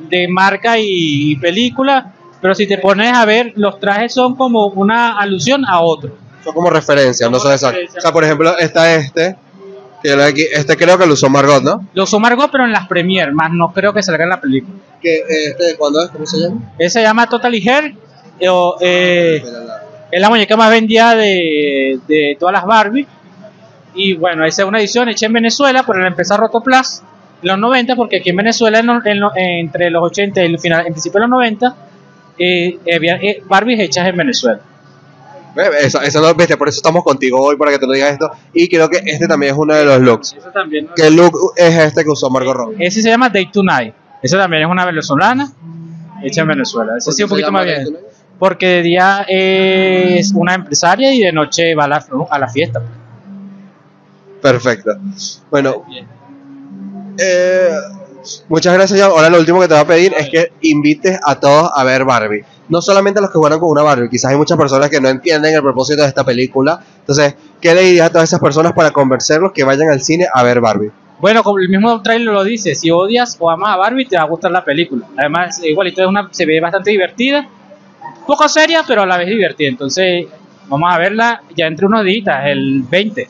de 0.08 0.28
marca 0.28 0.78
y, 0.78 1.36
película, 1.36 2.12
pero 2.40 2.54
si 2.54 2.66
te 2.66 2.78
pones 2.78 3.12
a 3.16 3.24
ver, 3.24 3.52
los 3.56 3.80
trajes 3.80 4.14
son 4.14 4.36
como 4.36 4.66
una 4.68 5.18
alusión 5.18 5.64
a 5.64 5.80
otro. 5.80 6.16
Son 6.44 6.54
como 6.54 6.70
referencias, 6.70 7.30
no 7.30 7.38
son 7.38 7.52
exactas. 7.52 7.96
O 7.96 8.00
sea, 8.00 8.12
por 8.12 8.24
ejemplo, 8.24 8.56
está 8.58 8.94
este, 8.94 9.36
que 10.02 10.12
aquí, 10.12 10.44
este 10.52 10.76
creo 10.76 10.98
que 10.98 11.06
lo 11.06 11.14
usó 11.14 11.28
Margot, 11.28 11.62
¿no? 11.62 11.86
Lo 11.94 12.02
usó 12.02 12.18
Margot, 12.18 12.50
pero 12.50 12.64
en 12.64 12.72
las 12.72 12.88
premier, 12.88 13.32
más 13.32 13.52
no 13.52 13.72
creo 13.72 13.92
que 13.92 14.02
salga 14.02 14.24
en 14.24 14.30
la 14.30 14.40
película. 14.40 14.76
Que, 15.00 15.22
este, 15.28 15.76
¿Cuándo 15.76 16.02
es? 16.02 16.10
¿Cómo 16.10 16.26
se 16.26 16.38
llama? 16.38 16.74
Ese 16.78 17.00
se 17.00 17.02
llama 17.02 17.28
Totally 17.28 17.68
Hair. 17.68 17.94
eh, 18.40 18.48
o, 18.48 18.76
eh, 18.80 19.42
es 20.12 20.20
la 20.20 20.28
muñeca 20.28 20.56
más 20.56 20.70
vendida 20.70 21.16
de, 21.16 21.98
de 22.06 22.36
todas 22.38 22.52
las 22.52 22.64
Barbie. 22.64 23.06
Y 23.94 24.14
bueno, 24.14 24.44
esa 24.44 24.62
es 24.62 24.68
una 24.68 24.78
edición 24.78 25.08
hecha 25.08 25.26
en 25.26 25.32
Venezuela 25.32 25.82
por 25.82 25.98
la 26.00 26.06
empresa 26.08 26.36
Rotoplas 26.36 27.02
en 27.42 27.48
los 27.48 27.58
90, 27.58 27.96
porque 27.96 28.18
aquí 28.18 28.30
en 28.30 28.36
Venezuela, 28.36 28.78
en 28.78 28.86
lo- 28.86 29.04
en 29.04 29.20
lo- 29.20 29.32
entre 29.36 29.90
los 29.90 30.02
80 30.04 30.42
y 30.42 30.46
el 30.46 30.58
final, 30.58 30.86
en 30.86 30.92
principio 30.92 31.18
de 31.18 31.26
los 31.26 31.30
90, 31.30 31.74
eh, 32.38 32.78
había 32.94 33.16
eh, 33.16 33.42
Barbies 33.46 33.80
hechas 33.80 34.06
en 34.08 34.16
Venezuela. 34.16 34.60
Ve, 35.54 35.64
Eso, 35.82 36.00
eso 36.00 36.20
no, 36.22 36.34
viste, 36.34 36.56
por 36.56 36.68
eso 36.68 36.76
estamos 36.78 37.04
contigo 37.04 37.38
hoy, 37.42 37.56
para 37.56 37.70
que 37.72 37.78
te 37.78 37.86
lo 37.86 37.92
digas 37.92 38.12
esto. 38.12 38.30
Y 38.54 38.68
creo 38.68 38.88
que 38.88 39.02
este 39.04 39.26
también 39.28 39.52
es 39.52 39.58
uno 39.58 39.74
de 39.74 39.84
los 39.84 40.00
looks. 40.00 40.34
Eso 40.38 40.48
también, 40.50 40.86
¿no? 40.86 40.94
¿Qué 40.94 41.10
look 41.10 41.34
es 41.56 41.76
este 41.76 42.04
que 42.04 42.10
usó 42.10 42.30
Margot 42.30 42.54
Robbie? 42.56 42.76
Ese 42.86 43.02
se 43.02 43.10
llama 43.10 43.28
Day 43.28 43.50
to 43.50 43.62
Night. 43.62 43.92
Esa 44.22 44.38
también 44.38 44.62
es 44.62 44.68
una 44.70 44.86
venezolana 44.86 45.52
hecha 46.22 46.40
en 46.42 46.48
Venezuela. 46.48 46.92
Ese 46.96 47.12
sí 47.12 47.22
un 47.24 47.28
poquito 47.28 47.52
más 47.52 47.64
bien. 47.66 47.98
Porque 48.42 48.66
de 48.66 48.82
día 48.82 49.24
es 49.28 50.32
una 50.34 50.54
empresaria 50.54 51.14
y 51.14 51.20
de 51.20 51.30
noche 51.30 51.76
va 51.76 51.84
a 51.84 51.88
la, 51.88 52.04
a 52.28 52.38
la 52.40 52.48
fiesta. 52.48 52.82
Perfecto. 54.42 54.96
Bueno, 55.48 55.84
eh, 57.16 57.70
muchas 58.48 58.74
gracias. 58.74 58.98
Jan. 58.98 59.12
Ahora 59.12 59.30
lo 59.30 59.38
último 59.38 59.60
que 59.60 59.68
te 59.68 59.74
voy 59.74 59.82
a 59.84 59.86
pedir 59.86 60.12
es 60.18 60.28
que 60.28 60.50
invites 60.62 61.20
a 61.24 61.38
todos 61.38 61.70
a 61.72 61.84
ver 61.84 62.04
Barbie. 62.04 62.44
No 62.68 62.82
solamente 62.82 63.20
a 63.20 63.22
los 63.22 63.30
que 63.30 63.38
juegan 63.38 63.60
con 63.60 63.70
una 63.70 63.84
Barbie, 63.84 64.10
quizás 64.10 64.32
hay 64.32 64.36
muchas 64.36 64.58
personas 64.58 64.90
que 64.90 65.00
no 65.00 65.08
entienden 65.08 65.54
el 65.54 65.62
propósito 65.62 66.02
de 66.02 66.08
esta 66.08 66.24
película. 66.24 66.80
Entonces, 66.98 67.36
¿qué 67.60 67.72
le 67.76 67.82
dirías 67.82 68.08
a 68.08 68.10
todas 68.10 68.28
esas 68.28 68.40
personas 68.40 68.72
para 68.72 68.90
convencerlos 68.90 69.52
que 69.52 69.62
vayan 69.62 69.88
al 69.88 70.00
cine 70.00 70.26
a 70.34 70.42
ver 70.42 70.60
Barbie? 70.60 70.90
Bueno, 71.20 71.44
como 71.44 71.60
el 71.60 71.68
mismo 71.68 72.02
trailer 72.02 72.34
lo 72.34 72.42
dice, 72.42 72.74
si 72.74 72.90
odias 72.90 73.36
o 73.38 73.48
amas 73.48 73.74
a 73.74 73.76
Barbie, 73.76 74.06
te 74.06 74.16
va 74.16 74.22
a 74.22 74.26
gustar 74.26 74.50
la 74.50 74.64
película. 74.64 75.06
Además, 75.16 75.62
igualito 75.62 76.02
es 76.02 76.08
una, 76.08 76.28
se 76.32 76.44
ve 76.44 76.58
bastante 76.58 76.90
divertida, 76.90 77.48
poco 78.26 78.48
seria, 78.48 78.82
pero 78.86 79.02
a 79.02 79.06
la 79.06 79.16
vez 79.16 79.28
divertida. 79.28 79.68
Entonces, 79.68 80.26
vamos 80.66 80.92
a 80.92 80.98
verla 80.98 81.42
ya 81.54 81.66
entre 81.66 81.86
unos 81.86 82.04
días, 82.04 82.46
el 82.46 82.82
20. 82.82 83.20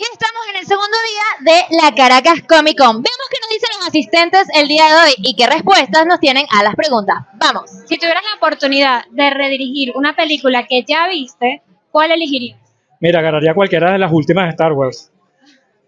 Y 0.00 0.02
estamos 0.02 0.42
en 0.50 0.60
el 0.60 0.66
segundo 0.66 0.96
día 1.10 1.52
de 1.52 1.76
la 1.76 1.94
Caracas 1.94 2.42
Comic 2.48 2.78
Con. 2.78 3.02
Veamos 3.02 3.28
qué 3.30 3.36
nos 3.42 3.50
dicen 3.50 3.68
los 3.78 3.88
asistentes 3.88 4.48
el 4.54 4.66
día 4.66 4.86
de 4.86 4.94
hoy 4.94 5.14
y 5.18 5.36
qué 5.36 5.46
respuestas 5.46 6.06
nos 6.06 6.20
tienen 6.20 6.46
a 6.50 6.62
las 6.62 6.74
preguntas. 6.74 7.18
Vamos. 7.34 7.70
Si 7.86 7.98
tuvieras 7.98 8.22
la 8.24 8.36
oportunidad 8.38 9.04
de 9.10 9.28
redirigir 9.28 9.92
una 9.94 10.16
película 10.16 10.66
que 10.66 10.84
ya 10.84 11.06
viste, 11.08 11.62
¿cuál 11.90 12.12
elegirías? 12.12 12.58
Mira, 13.00 13.18
agarraría 13.18 13.52
cualquiera 13.52 13.92
de 13.92 13.98
las 13.98 14.10
últimas 14.10 14.44
de 14.44 14.50
Star 14.50 14.72
Wars. 14.72 15.12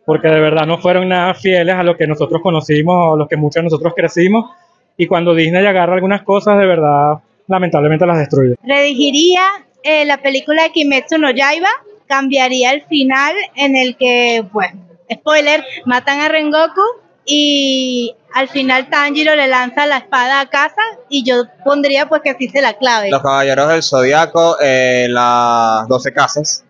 Porque 0.05 0.29
de 0.29 0.41
verdad 0.41 0.67
no 0.67 0.77
fueron 0.77 1.09
nada 1.09 1.33
fieles 1.33 1.75
a 1.75 1.83
lo 1.83 1.97
que 1.97 2.07
nosotros 2.07 2.43
conocimos 2.43 3.13
o 3.13 3.17
lo 3.17 3.27
que 3.27 3.37
muchos 3.37 3.61
de 3.61 3.65
nosotros 3.65 3.95
crecimos. 3.97 4.51
Y 4.99 5.07
cuando 5.07 5.35
Disney 5.35 5.65
agarra 5.65 5.95
algunas 5.95 6.23
cosas, 6.23 6.59
de 6.59 6.67
verdad, 6.67 7.15
lamentablemente 7.53 8.05
las 8.07 8.19
destruye. 8.19 8.57
Redirigiría 8.65 9.43
eh, 9.85 10.05
la 10.05 10.19
película 10.19 10.65
de 10.65 10.71
Kimetsu 10.73 11.19
no 11.19 11.31
Yaiba, 11.31 11.69
cambiaría 12.09 12.73
el 12.73 12.83
final 12.87 13.35
en 13.57 13.77
el 13.77 13.97
que, 13.97 14.45
pues, 14.53 14.69
spoiler, 15.13 15.65
matan 15.85 16.21
a 16.21 16.29
Rengoku 16.29 16.81
y 17.25 18.15
al 18.35 18.49
final 18.49 18.89
Tanjiro 18.89 19.35
le 19.37 19.47
lanza 19.47 19.87
la 19.87 19.99
espada 19.99 20.41
a 20.41 20.47
casa 20.49 20.81
y 21.09 21.23
yo 21.25 21.45
pondría 21.65 22.09
pues 22.09 22.23
que 22.23 22.31
así 22.31 22.49
se 22.49 22.61
la 22.63 22.75
clave. 22.75 23.11
Los 23.11 23.23
Caballeros 23.23 23.69
del 23.69 23.83
Zodiaco, 23.83 24.57
eh, 24.61 25.07
las 25.09 25.87
12 25.89 26.13
casas 26.13 26.65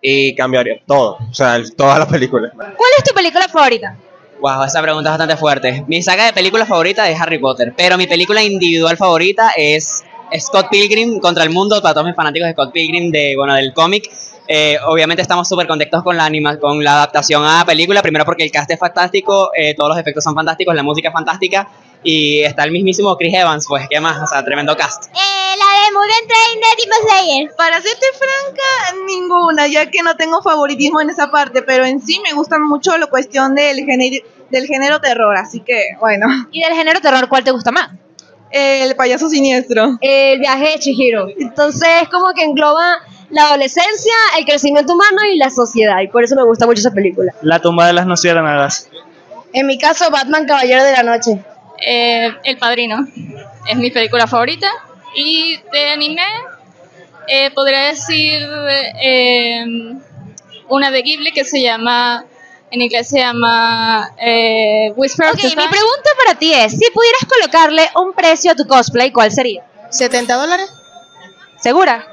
y 0.00 0.34
cambiaría 0.34 0.80
todo, 0.86 1.18
o 1.30 1.34
sea, 1.34 1.56
el- 1.56 1.74
toda 1.76 1.98
la 1.98 2.08
película. 2.08 2.50
¿Cuál 2.54 2.90
es 2.98 3.04
tu 3.04 3.14
película 3.14 3.46
favorita? 3.48 3.96
Wow, 4.40 4.64
esa 4.64 4.82
pregunta 4.82 5.10
es 5.10 5.12
bastante 5.18 5.36
fuerte. 5.36 5.84
Mi 5.86 6.02
saga 6.02 6.24
de 6.26 6.32
películas 6.32 6.66
favorita 6.66 7.08
es 7.08 7.20
Harry 7.20 7.38
Potter, 7.38 7.72
pero 7.76 7.96
mi 7.96 8.08
película 8.08 8.42
individual 8.42 8.96
favorita 8.96 9.52
es 9.56 10.02
Scott 10.38 10.68
Pilgrim 10.70 11.20
contra 11.20 11.44
el 11.44 11.50
mundo, 11.50 11.80
para 11.80 11.94
todos 11.94 12.06
mis 12.06 12.16
fanáticos 12.16 12.46
de 12.46 12.52
Scott 12.52 12.72
Pilgrim, 12.72 13.10
de, 13.10 13.34
bueno, 13.36 13.54
del 13.54 13.72
cómic. 13.72 14.10
Eh, 14.48 14.76
obviamente 14.86 15.22
estamos 15.22 15.48
súper 15.48 15.66
contentos 15.66 16.02
con 16.02 16.16
la 16.16 16.24
anima, 16.24 16.58
con 16.58 16.82
la 16.82 16.94
adaptación 16.94 17.44
a 17.46 17.64
película, 17.64 18.02
primero 18.02 18.24
porque 18.24 18.42
el 18.44 18.50
cast 18.50 18.70
es 18.70 18.78
fantástico, 18.78 19.50
eh, 19.56 19.74
todos 19.74 19.90
los 19.90 19.98
efectos 19.98 20.24
son 20.24 20.34
fantásticos, 20.34 20.74
la 20.74 20.82
música 20.82 21.08
es 21.08 21.14
fantástica 21.14 21.68
y 22.02 22.40
está 22.40 22.64
el 22.64 22.72
mismísimo 22.72 23.16
Chris 23.16 23.34
Evans, 23.34 23.66
pues 23.68 23.86
qué 23.88 24.00
más, 24.00 24.20
o 24.20 24.26
sea, 24.26 24.44
tremendo 24.44 24.76
cast. 24.76 25.04
Eh, 25.06 25.56
la 25.56 25.84
de 25.84 25.92
Mugen 25.92 26.28
Train 26.28 26.60
de 26.60 26.82
Demon 26.82 26.98
Slayer. 27.08 27.56
Para 27.56 27.80
serte 27.80 28.06
franca, 28.18 29.04
ninguna, 29.06 29.68
ya 29.68 29.90
que 29.90 30.02
no 30.02 30.16
tengo 30.16 30.42
favoritismo 30.42 31.00
en 31.00 31.10
esa 31.10 31.30
parte, 31.30 31.62
pero 31.62 31.84
en 31.84 32.00
sí 32.00 32.20
me 32.24 32.32
gusta 32.32 32.58
mucho 32.58 32.98
la 32.98 33.06
cuestión 33.06 33.54
del 33.54 33.84
género, 33.84 34.24
del 34.50 34.66
género 34.66 35.00
terror, 35.00 35.36
así 35.36 35.60
que 35.60 35.96
bueno. 36.00 36.26
¿Y 36.50 36.62
del 36.62 36.74
género 36.74 37.00
terror 37.00 37.28
cuál 37.28 37.44
te 37.44 37.52
gusta 37.52 37.70
más? 37.70 37.90
El 38.52 38.94
payaso 38.96 39.28
siniestro. 39.28 39.98
El 40.00 40.38
viaje 40.38 40.70
de 40.70 40.78
Chihiro. 40.78 41.28
Entonces 41.38 41.88
es 42.02 42.08
como 42.08 42.32
que 42.34 42.44
engloba 42.44 42.98
la 43.30 43.44
adolescencia, 43.44 44.12
el 44.38 44.44
crecimiento 44.44 44.92
humano 44.92 45.22
y 45.32 45.38
la 45.38 45.50
sociedad. 45.50 46.00
Y 46.00 46.08
por 46.08 46.22
eso 46.22 46.36
me 46.36 46.44
gusta 46.44 46.66
mucho 46.66 46.80
esa 46.80 46.92
película. 46.92 47.34
La 47.40 47.60
tumba 47.60 47.86
de 47.86 47.94
las 47.94 48.06
luciérnagas. 48.06 48.88
En 49.52 49.66
mi 49.66 49.78
caso, 49.78 50.10
Batman 50.10 50.46
Caballero 50.46 50.84
de 50.84 50.92
la 50.92 51.02
Noche. 51.02 51.42
Eh, 51.84 52.30
el 52.44 52.58
Padrino 52.58 53.06
es 53.68 53.76
mi 53.76 53.90
película 53.90 54.26
favorita. 54.26 54.68
Y 55.14 55.58
de 55.72 55.90
anime, 55.90 56.22
eh, 57.28 57.50
podría 57.50 57.88
decir 57.88 58.40
eh, 59.02 59.64
una 60.68 60.90
de 60.90 61.02
Ghibli 61.02 61.32
que 61.32 61.44
se 61.44 61.62
llama, 61.62 62.24
en 62.72 62.80
inglés 62.82 63.08
se 63.08 63.18
llama 63.18 64.10
eh, 64.18 64.92
Whisper 64.96 65.26
of 65.26 65.32
Ok, 65.34 65.40
the 65.42 65.48
mi 65.48 65.54
Time. 65.54 65.68
pregunta 65.68 66.10
para 66.24 66.38
ti 66.38 66.52
es, 66.54 66.72
si 66.72 66.90
pudieras 66.90 67.20
colocarle 67.28 67.88
un 67.96 68.12
precio 68.14 68.50
a 68.52 68.54
tu 68.54 68.66
cosplay, 68.66 69.12
¿cuál 69.12 69.30
sería? 69.30 69.64
¿70 69.90 70.26
dólares? 70.26 70.70
¿Segura? 71.60 72.06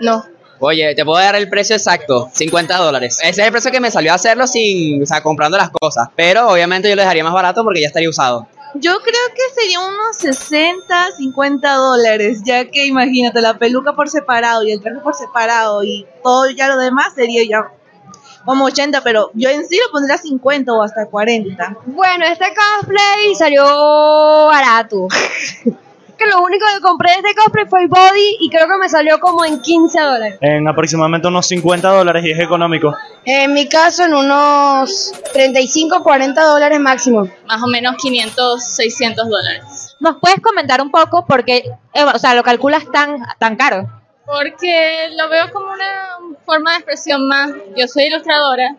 No. 0.00 0.24
Oye, 0.58 0.94
te 0.94 1.04
puedo 1.04 1.18
dar 1.22 1.34
el 1.36 1.48
precio 1.48 1.76
exacto, 1.76 2.28
50 2.32 2.76
dólares. 2.78 3.18
Ese 3.22 3.40
es 3.40 3.46
el 3.46 3.52
precio 3.52 3.70
que 3.70 3.80
me 3.80 3.90
salió 3.90 4.12
a 4.12 4.16
hacerlo 4.16 4.46
sin, 4.46 5.02
o 5.02 5.06
sea, 5.06 5.22
comprando 5.22 5.56
las 5.56 5.70
cosas. 5.70 6.08
Pero 6.16 6.48
obviamente 6.48 6.88
yo 6.88 6.94
lo 6.96 7.02
dejaría 7.02 7.24
más 7.24 7.32
barato 7.32 7.64
porque 7.64 7.80
ya 7.80 7.86
estaría 7.88 8.08
usado. 8.08 8.46
Yo 8.74 8.98
creo 9.00 9.20
que 9.34 9.60
sería 9.60 9.80
unos 9.80 10.16
60, 10.18 11.12
50 11.18 11.74
dólares, 11.74 12.42
ya 12.44 12.64
que 12.70 12.86
imagínate 12.86 13.40
la 13.40 13.58
peluca 13.58 13.92
por 13.92 14.08
separado 14.08 14.62
y 14.64 14.72
el 14.72 14.80
traje 14.80 15.00
por 15.00 15.14
separado 15.14 15.84
y 15.84 16.06
todo 16.22 16.48
ya 16.50 16.68
lo 16.68 16.78
demás 16.78 17.12
sería 17.14 17.42
ya 17.44 17.70
como 18.44 18.64
80, 18.64 19.02
pero 19.02 19.30
yo 19.34 19.48
en 19.48 19.66
sí 19.66 19.78
lo 19.84 19.92
pondría 19.92 20.18
50 20.18 20.72
o 20.72 20.82
hasta 20.82 21.06
40. 21.06 21.76
Bueno, 21.86 22.24
este 22.26 22.46
cosplay 22.54 23.34
salió 23.34 23.64
barato. 24.46 25.08
que 26.22 26.30
lo 26.30 26.42
único 26.42 26.66
que 26.72 26.80
compré 26.80 27.10
de 27.10 27.28
este 27.28 27.34
cosplay 27.34 27.66
fue 27.66 27.82
el 27.82 27.88
body 27.88 28.36
y 28.40 28.50
creo 28.50 28.66
que 28.66 28.76
me 28.78 28.88
salió 28.88 29.18
como 29.18 29.44
en 29.44 29.60
15 29.60 30.00
dólares. 30.00 30.38
En 30.40 30.68
aproximadamente 30.68 31.28
unos 31.28 31.46
50 31.46 31.88
dólares 31.88 32.24
y 32.24 32.30
es 32.30 32.38
económico. 32.38 32.94
En 33.24 33.52
mi 33.52 33.68
caso, 33.68 34.04
en 34.04 34.14
unos 34.14 35.12
35, 35.32 36.02
40 36.02 36.42
dólares 36.42 36.80
máximo. 36.80 37.28
Más 37.46 37.62
o 37.62 37.66
menos 37.66 37.96
500, 37.96 38.62
600 38.62 39.28
dólares. 39.28 39.96
¿Nos 40.00 40.16
puedes 40.20 40.40
comentar 40.40 40.80
un 40.80 40.90
poco 40.90 41.24
por 41.26 41.44
qué, 41.44 41.64
eh, 41.94 42.04
o 42.04 42.18
sea, 42.18 42.34
lo 42.34 42.42
calculas 42.42 42.84
tan, 42.92 43.18
tan 43.38 43.56
caro? 43.56 43.88
Porque 44.26 45.08
lo 45.16 45.28
veo 45.28 45.50
como 45.52 45.66
una 45.72 46.11
forma 46.44 46.72
de 46.72 46.76
expresión 46.78 47.26
más. 47.28 47.50
Yo 47.76 47.86
soy 47.88 48.04
ilustradora 48.04 48.76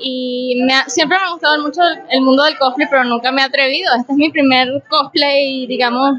y 0.00 0.60
me 0.64 0.74
ha- 0.74 0.88
siempre 0.88 1.18
me 1.18 1.24
ha 1.24 1.30
gustado 1.30 1.60
mucho 1.62 1.80
el 2.10 2.20
mundo 2.22 2.44
del 2.44 2.58
cosplay, 2.58 2.86
pero 2.90 3.04
nunca 3.04 3.32
me 3.32 3.42
he 3.42 3.44
atrevido. 3.44 3.92
Este 3.98 4.12
es 4.12 4.18
mi 4.18 4.30
primer 4.30 4.68
cosplay, 4.88 5.66
digamos, 5.66 6.18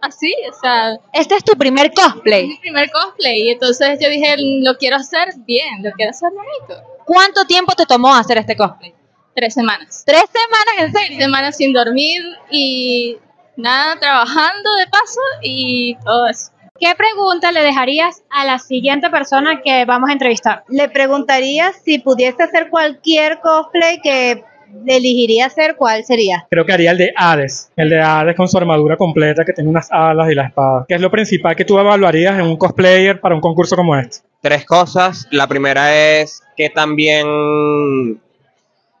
así, 0.00 0.34
o 0.50 0.60
sea... 0.60 0.98
Este 1.12 1.36
es 1.36 1.44
tu 1.44 1.52
primer 1.56 1.92
cosplay. 1.92 2.46
mi 2.48 2.58
primer 2.58 2.90
cosplay 2.90 3.42
y 3.48 3.50
entonces 3.50 3.98
yo 4.00 4.08
dije, 4.10 4.34
lo 4.38 4.76
quiero 4.76 4.96
hacer 4.96 5.28
bien, 5.46 5.82
lo 5.82 5.90
quiero 5.92 6.10
hacer 6.10 6.30
bonito. 6.30 6.86
¿Cuánto 7.06 7.44
tiempo 7.46 7.72
te 7.74 7.86
tomó 7.86 8.14
hacer 8.14 8.38
este 8.38 8.56
cosplay? 8.56 8.92
Tres 9.34 9.54
semanas. 9.54 10.02
¿Tres 10.06 10.24
semanas 10.30 10.74
en 10.78 10.92
serio? 10.92 11.06
Tres 11.08 11.18
semanas 11.18 11.56
sin 11.56 11.72
dormir 11.72 12.22
y 12.50 13.16
nada, 13.56 13.98
trabajando 13.98 14.74
de 14.76 14.86
paso 14.86 15.20
y 15.42 15.96
todo 16.04 16.26
eso. 16.28 16.50
¿Qué 16.80 16.92
pregunta 16.96 17.52
le 17.52 17.60
dejarías 17.60 18.24
a 18.30 18.44
la 18.44 18.58
siguiente 18.58 19.08
persona 19.08 19.62
que 19.62 19.84
vamos 19.84 20.10
a 20.10 20.12
entrevistar? 20.12 20.64
Le 20.68 20.88
preguntaría 20.88 21.72
si 21.72 22.00
pudiese 22.00 22.42
hacer 22.42 22.68
cualquier 22.68 23.38
cosplay 23.38 24.00
que 24.02 24.42
elegiría 24.84 25.46
hacer, 25.46 25.76
¿cuál 25.76 26.04
sería? 26.04 26.48
Creo 26.50 26.66
que 26.66 26.72
haría 26.72 26.90
el 26.90 26.98
de 26.98 27.14
Hades, 27.16 27.70
el 27.76 27.90
de 27.90 28.00
Hades 28.00 28.34
con 28.34 28.48
su 28.48 28.58
armadura 28.58 28.96
completa 28.96 29.44
que 29.44 29.52
tiene 29.52 29.70
unas 29.70 29.90
alas 29.92 30.28
y 30.32 30.34
la 30.34 30.46
espada. 30.48 30.84
¿Qué 30.88 30.96
es 30.96 31.00
lo 31.00 31.12
principal 31.12 31.54
que 31.54 31.64
tú 31.64 31.78
evaluarías 31.78 32.34
en 32.34 32.46
un 32.46 32.56
cosplayer 32.56 33.20
para 33.20 33.36
un 33.36 33.40
concurso 33.40 33.76
como 33.76 33.94
este? 33.96 34.26
Tres 34.40 34.66
cosas. 34.66 35.28
La 35.30 35.46
primera 35.46 35.94
es 35.94 36.42
que 36.56 36.70
también 36.70 38.20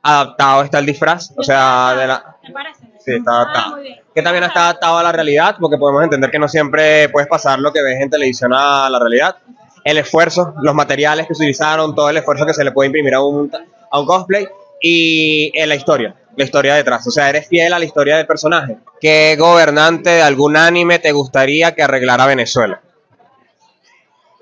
adaptado 0.00 0.62
está 0.62 0.78
el 0.78 0.86
disfraz. 0.86 1.32
O 1.36 1.42
sea, 1.42 1.96
de 1.96 2.06
la... 2.06 2.36
Sí, 3.04 3.14
está 3.14 3.32
adaptado. 3.32 3.78
Que 4.14 4.22
también 4.22 4.44
está 4.44 4.64
adaptado 4.64 4.98
a 4.98 5.02
la 5.02 5.12
realidad, 5.12 5.56
porque 5.60 5.76
podemos 5.76 6.04
entender 6.04 6.30
que 6.30 6.38
no 6.38 6.48
siempre 6.48 7.08
puedes 7.08 7.28
pasar 7.28 7.58
lo 7.58 7.72
que 7.72 7.82
ves 7.82 8.00
en 8.00 8.10
televisión 8.10 8.52
a 8.54 8.88
la 8.88 8.98
realidad. 8.98 9.36
El 9.82 9.98
esfuerzo, 9.98 10.54
los 10.62 10.74
materiales 10.74 11.26
que 11.26 11.32
utilizaron, 11.32 11.94
todo 11.94 12.08
el 12.08 12.16
esfuerzo 12.16 12.46
que 12.46 12.54
se 12.54 12.64
le 12.64 12.72
puede 12.72 12.86
imprimir 12.86 13.14
a 13.14 13.22
un, 13.22 13.50
a 13.90 14.00
un 14.00 14.06
cosplay 14.06 14.46
y 14.80 15.50
eh, 15.54 15.66
la 15.66 15.74
historia, 15.74 16.14
la 16.36 16.44
historia 16.44 16.74
detrás. 16.74 17.06
O 17.06 17.10
sea, 17.10 17.28
eres 17.28 17.48
fiel 17.48 17.72
a 17.72 17.78
la 17.78 17.84
historia 17.84 18.16
del 18.16 18.26
personaje. 18.26 18.76
¿Qué 19.00 19.36
gobernante 19.38 20.10
de 20.10 20.22
algún 20.22 20.56
anime 20.56 20.98
te 20.98 21.12
gustaría 21.12 21.74
que 21.74 21.82
arreglara 21.82 22.26
Venezuela? 22.26 22.80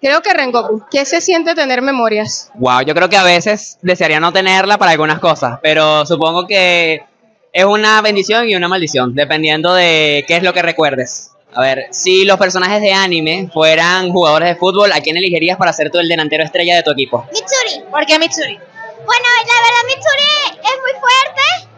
Creo 0.01 0.21
que 0.21 0.35
Rengoku. 0.35 0.83
¿Qué 0.91 1.05
se 1.05 1.21
siente 1.21 1.55
tener 1.55 1.81
memorias? 1.81 2.51
Wow, 2.55 2.83
yo 2.83 2.93
creo 2.93 3.09
que 3.09 3.17
a 3.17 3.23
veces 3.23 3.79
desearía 3.83 4.19
no 4.19 4.33
tenerla 4.33 4.77
para 4.77 4.91
algunas 4.91 5.21
cosas, 5.21 5.61
pero 5.63 6.05
supongo 6.07 6.45
que 6.49 7.05
es 7.53 7.65
una 7.65 8.01
bendición 8.01 8.49
y 8.49 8.57
una 8.57 8.69
maldición, 8.69 9.15
dependiendo 9.15 9.75
de 9.75 10.25
qué 10.27 10.37
es 10.37 10.43
lo 10.43 10.55
que 10.55 10.63
recuerdes. 10.63 11.33
A 11.55 11.61
ver, 11.61 11.89
si 11.91 12.25
los 12.25 12.39
personajes 12.39 12.81
de 12.81 12.95
anime 12.95 13.51
fueran 13.53 14.11
jugadores 14.11 14.49
de 14.49 14.57
fútbol, 14.57 14.91
¿a 14.93 15.03
quién 15.03 15.19
elegirías 15.19 15.59
para 15.59 15.73
ser 15.75 15.91
tú 15.91 15.99
el 15.99 16.09
delantero 16.09 16.43
estrella 16.43 16.77
de 16.77 16.83
tu 16.83 16.93
equipo? 16.93 17.27
Mitsuri. 17.31 17.85
¿Por 17.91 18.07
qué 18.07 18.19
Mitsuri? 18.19 18.57
Bueno, 18.57 19.27
la 19.37 19.59
verdad 19.61 19.83
Mitsuri 19.87 20.61
es 20.61 20.81
muy 20.81 20.93
fuerte, 20.99 21.71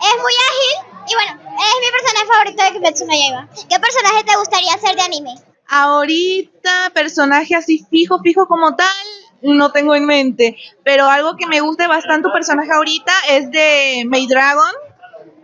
es 0.00 0.22
muy 0.22 0.32
ágil 0.32 0.90
y 1.08 1.14
bueno, 1.14 1.40
es 1.58 1.74
mi 1.80 1.90
personaje 1.90 2.26
favorito 2.28 2.62
de 2.62 2.72
Kimetsu 2.72 3.06
no 3.06 3.12
Yaiba. 3.12 3.48
¿Qué 3.68 3.80
personaje 3.80 4.24
te 4.24 4.36
gustaría 4.36 4.78
ser 4.78 4.94
de 4.94 5.02
anime? 5.02 5.34
Ahorita, 5.66 6.90
personaje 6.94 7.56
así 7.56 7.84
fijo, 7.90 8.20
fijo 8.22 8.46
como 8.46 8.76
tal, 8.76 8.86
no 9.42 9.72
tengo 9.72 9.96
en 9.96 10.06
mente. 10.06 10.56
Pero 10.84 11.06
algo 11.06 11.36
que 11.36 11.46
me 11.46 11.60
guste 11.60 11.88
bastante 11.88 12.28
un 12.28 12.32
personaje 12.32 12.70
ahorita 12.72 13.12
es 13.30 13.50
de 13.50 14.04
Maid 14.06 14.28
Dragon, 14.28 14.70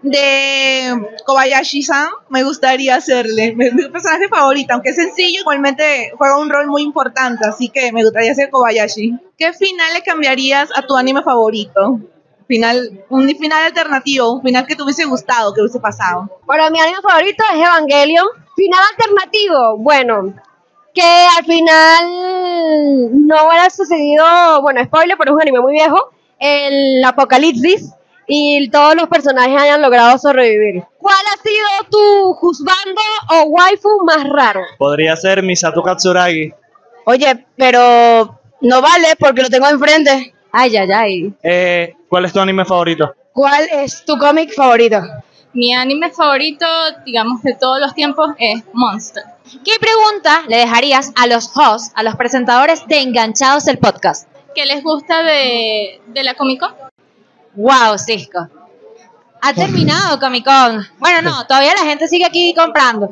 de 0.03 0.95
Kobayashi-san. 1.25 2.09
Me 2.29 2.43
gustaría 2.43 2.97
hacerle. 2.97 3.57
Es 3.59 3.75
mi 3.75 3.89
personaje 3.89 4.29
favorito, 4.29 4.75
aunque 4.75 4.91
es 4.91 4.97
sencillo, 4.97 5.41
igualmente 5.41 6.13
juega 6.17 6.39
un 6.39 6.51
rol 6.51 6.67
muy 6.67 6.83
importante. 6.83 7.47
Así 7.47 7.69
que 7.69 7.93
me 7.93 8.03
gustaría 8.03 8.35
ser 8.35 8.51
Kobayashi. 8.51 9.19
¿Qué 9.37 9.53
final 9.53 9.93
le 9.95 10.03
cambiarías 10.03 10.71
a 10.77 10.83
tu 10.83 10.97
anime 10.97 11.23
favorito? 11.23 12.01
Final, 12.47 13.05
un 13.09 13.29
final 13.29 13.65
alternativo, 13.65 14.35
un 14.35 14.43
final 14.43 14.67
que 14.67 14.77
te 14.77 14.83
hubiese 14.83 15.05
gustado, 15.05 15.53
que 15.53 15.63
hubiese 15.63 15.81
pasado. 15.81 16.31
Bueno, 16.45 16.71
mi 16.71 16.81
anime 16.81 17.01
favorito 17.03 17.43
es 17.53 17.61
Evangelion. 17.61 18.27
Final 18.55 18.81
alternativo, 18.93 19.77
bueno, 19.79 20.35
que 20.95 21.03
al 21.37 21.45
final 21.45 23.27
no 23.27 23.47
hubiera 23.47 23.69
sucedido, 23.69 24.63
bueno, 24.63 24.83
spoiler, 24.83 25.19
pero 25.19 25.33
es 25.33 25.35
un 25.35 25.43
anime 25.43 25.61
muy 25.61 25.73
viejo, 25.75 26.11
el 26.39 27.05
apocalipsis 27.05 27.93
y 28.27 28.69
todos 28.71 28.97
los 28.97 29.09
personajes 29.09 29.61
hayan 29.61 29.83
logrado 29.83 30.19
sobrevivir. 30.19 30.83
¿Cuál 30.99 31.17
ha 31.33 31.43
sido 31.43 31.91
tu 31.91 32.35
juzgando 32.35 33.01
o 33.31 33.43
waifu 33.45 33.89
más 34.05 34.25
raro? 34.29 34.61
Podría 34.79 35.17
ser 35.17 35.43
Misato 35.43 35.83
Katsuragi. 35.83 36.53
Oye, 37.05 37.47
pero 37.57 38.41
no 38.61 38.83
vale 38.83 39.09
porque 39.19 39.43
lo 39.43 39.49
tengo 39.49 39.69
enfrente. 39.69 40.35
Ay, 40.53 40.77
ay, 40.77 40.93
ay. 40.93 41.33
Eh, 41.43 41.95
¿Cuál 42.09 42.25
es 42.25 42.33
tu 42.33 42.41
anime 42.41 42.65
favorito? 42.65 43.15
¿Cuál 43.33 43.69
es 43.71 44.05
tu 44.05 44.17
cómic 44.19 44.53
favorito? 44.55 45.01
Mi 45.53 45.73
anime 45.75 46.11
favorito, 46.11 46.67
digamos, 47.05 47.43
de 47.43 47.55
todos 47.55 47.79
los 47.81 47.95
tiempos 47.95 48.31
es 48.39 48.63
Monster. 48.73 49.23
¿Qué 49.65 49.73
pregunta 49.79 50.43
le 50.49 50.57
dejarías 50.57 51.13
a 51.17 51.27
los 51.27 51.51
hosts, 51.57 51.93
a 51.95 52.03
los 52.03 52.17
presentadores 52.17 52.87
de 52.89 53.01
Enganchados 53.01 53.69
el 53.69 53.79
Podcast? 53.79 54.29
¿Qué 54.55 54.67
les 54.67 54.83
gusta 54.83 55.23
de, 55.23 56.01
de 56.09 56.25
la 56.25 56.35
Comic 56.35 56.61
Con? 56.61 56.86
Wow, 57.57 57.99
Cisco. 57.99 58.49
Ha 59.43 59.53
terminado 59.53 60.19
Comic 60.19 60.45
Con. 60.45 60.87
Bueno, 60.99 61.23
no, 61.23 61.47
todavía 61.47 61.73
la 61.75 61.85
gente 61.89 62.09
sigue 62.09 62.25
aquí 62.25 62.55
comprando. 62.55 63.11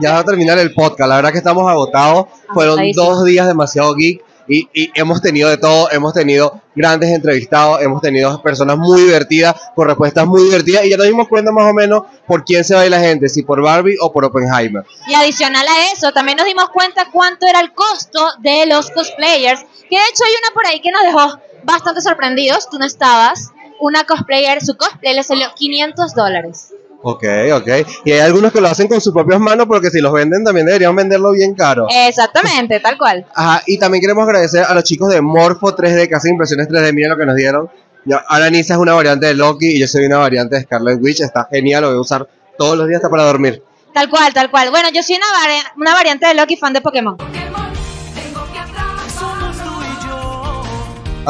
Ya 0.00 0.12
va 0.14 0.18
a 0.20 0.24
terminar 0.24 0.58
el 0.58 0.74
podcast. 0.74 1.08
La 1.08 1.16
verdad 1.16 1.32
que 1.32 1.38
estamos 1.38 1.68
agotados. 1.70 2.26
Fueron 2.52 2.72
Agotadísimos. 2.78 3.08
dos 3.18 3.24
días 3.24 3.46
demasiado 3.46 3.94
geek 3.94 4.24
y, 4.48 4.68
y 4.74 4.90
hemos 4.94 5.20
tenido 5.22 5.48
de 5.48 5.58
todo. 5.58 5.88
Hemos 5.92 6.12
tenido 6.12 6.60
grandes 6.74 7.10
entrevistados, 7.10 7.82
hemos 7.82 8.00
tenido 8.02 8.42
personas 8.42 8.78
muy 8.78 9.02
divertidas, 9.02 9.54
con 9.76 9.86
respuestas 9.86 10.26
muy 10.26 10.42
divertidas 10.42 10.84
y 10.84 10.90
ya 10.90 10.96
nos 10.96 11.06
dimos 11.06 11.28
cuenta 11.28 11.52
más 11.52 11.70
o 11.70 11.74
menos 11.74 12.02
por 12.26 12.44
quién 12.44 12.64
se 12.64 12.74
va 12.74 12.80
a 12.80 12.84
ir 12.86 12.90
la 12.90 12.98
gente, 13.00 13.28
si 13.28 13.42
por 13.42 13.62
Barbie 13.62 13.96
o 14.00 14.10
por 14.12 14.24
Oppenheimer. 14.24 14.84
Y 15.06 15.14
adicional 15.14 15.66
a 15.68 15.92
eso, 15.92 16.10
también 16.12 16.36
nos 16.38 16.46
dimos 16.46 16.70
cuenta 16.70 17.08
cuánto 17.12 17.46
era 17.46 17.60
el 17.60 17.72
costo 17.74 18.26
de 18.40 18.66
los 18.66 18.90
cosplayers. 18.90 19.60
Que 19.88 19.96
de 19.96 20.02
hecho 20.10 20.24
hay 20.24 20.32
una 20.42 20.54
por 20.54 20.66
ahí 20.66 20.80
que 20.80 20.90
nos 20.90 21.02
dejó 21.02 21.38
bastante 21.62 22.00
sorprendidos. 22.00 22.68
Tú 22.68 22.78
no 22.78 22.86
estabas. 22.86 23.50
Una 23.80 24.04
cosplayer, 24.04 24.62
su 24.62 24.76
cosplay 24.76 25.14
le 25.14 25.22
salió 25.22 25.46
500 25.56 26.14
dólares. 26.14 26.72
Ok, 27.02 27.24
ok. 27.54 27.68
Y 28.04 28.12
hay 28.12 28.20
algunos 28.20 28.52
que 28.52 28.60
lo 28.60 28.68
hacen 28.68 28.86
con 28.86 29.00
sus 29.00 29.12
propias 29.14 29.40
manos 29.40 29.66
porque 29.66 29.88
si 29.90 30.00
los 30.00 30.12
venden 30.12 30.44
también 30.44 30.66
deberían 30.66 30.94
venderlo 30.94 31.32
bien 31.32 31.54
caro. 31.54 31.86
Exactamente, 31.90 32.78
tal 32.80 32.98
cual. 32.98 33.24
Ajá, 33.34 33.62
y 33.66 33.78
también 33.78 34.02
queremos 34.02 34.24
agradecer 34.24 34.64
a 34.64 34.74
los 34.74 34.84
chicos 34.84 35.10
de 35.10 35.22
Morpho 35.22 35.74
3D 35.74 36.08
que 36.08 36.14
hacen 36.14 36.32
impresiones 36.32 36.68
3D, 36.68 36.92
miren 36.92 37.10
lo 37.10 37.16
que 37.16 37.24
nos 37.24 37.36
dieron. 37.36 37.70
Ya, 38.04 38.22
ahora 38.28 38.50
Nisa 38.50 38.74
es 38.74 38.80
una 38.80 38.92
variante 38.94 39.26
de 39.26 39.34
Loki 39.34 39.76
y 39.76 39.80
yo 39.80 39.86
soy 39.88 40.04
una 40.06 40.18
variante 40.18 40.56
de 40.56 40.62
Scarlet 40.62 40.98
Witch, 41.02 41.20
está 41.22 41.48
genial, 41.50 41.82
lo 41.82 41.88
voy 41.88 41.96
a 41.98 42.00
usar 42.00 42.28
todos 42.58 42.76
los 42.76 42.86
días 42.86 42.98
hasta 42.98 43.08
para 43.10 43.24
dormir. 43.24 43.62
Tal 43.94 44.08
cual, 44.10 44.32
tal 44.34 44.50
cual. 44.50 44.70
Bueno, 44.70 44.88
yo 44.94 45.02
soy 45.02 45.16
una, 45.16 45.26
vari- 45.26 45.72
una 45.78 45.94
variante 45.94 46.26
de 46.26 46.34
Loki 46.34 46.56
fan 46.56 46.72
de 46.74 46.80
Pokémon. 46.82 47.16
A 47.20 47.69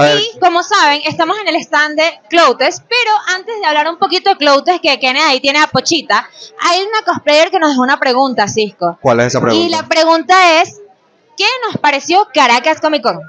Y 0.06 0.38
como 0.38 0.62
saben, 0.62 1.00
estamos 1.06 1.36
en 1.40 1.48
el 1.48 1.56
stand 1.56 1.96
de 1.96 2.20
Cloutes, 2.28 2.82
pero 2.88 3.10
antes 3.34 3.58
de 3.60 3.66
hablar 3.66 3.88
un 3.88 3.98
poquito 3.98 4.30
de 4.30 4.36
Cloutes, 4.36 4.80
que 4.80 4.98
Kenneth 4.98 5.22
ahí 5.26 5.40
tiene 5.40 5.60
a 5.60 5.66
Pochita, 5.66 6.28
hay 6.60 6.82
una 6.82 7.02
cosplayer 7.04 7.50
que 7.50 7.58
nos 7.58 7.70
dejó 7.70 7.82
una 7.82 7.98
pregunta, 7.98 8.48
Cisco. 8.48 8.98
¿cuál 9.00 9.20
es 9.20 9.26
esa 9.28 9.40
pregunta? 9.40 9.66
Y 9.66 9.68
la 9.70 9.86
pregunta 9.88 10.60
es, 10.60 10.80
¿qué 11.36 11.46
nos 11.66 11.80
pareció 11.80 12.26
Caracas 12.32 12.80
Comic 12.80 13.02
Con? 13.02 13.20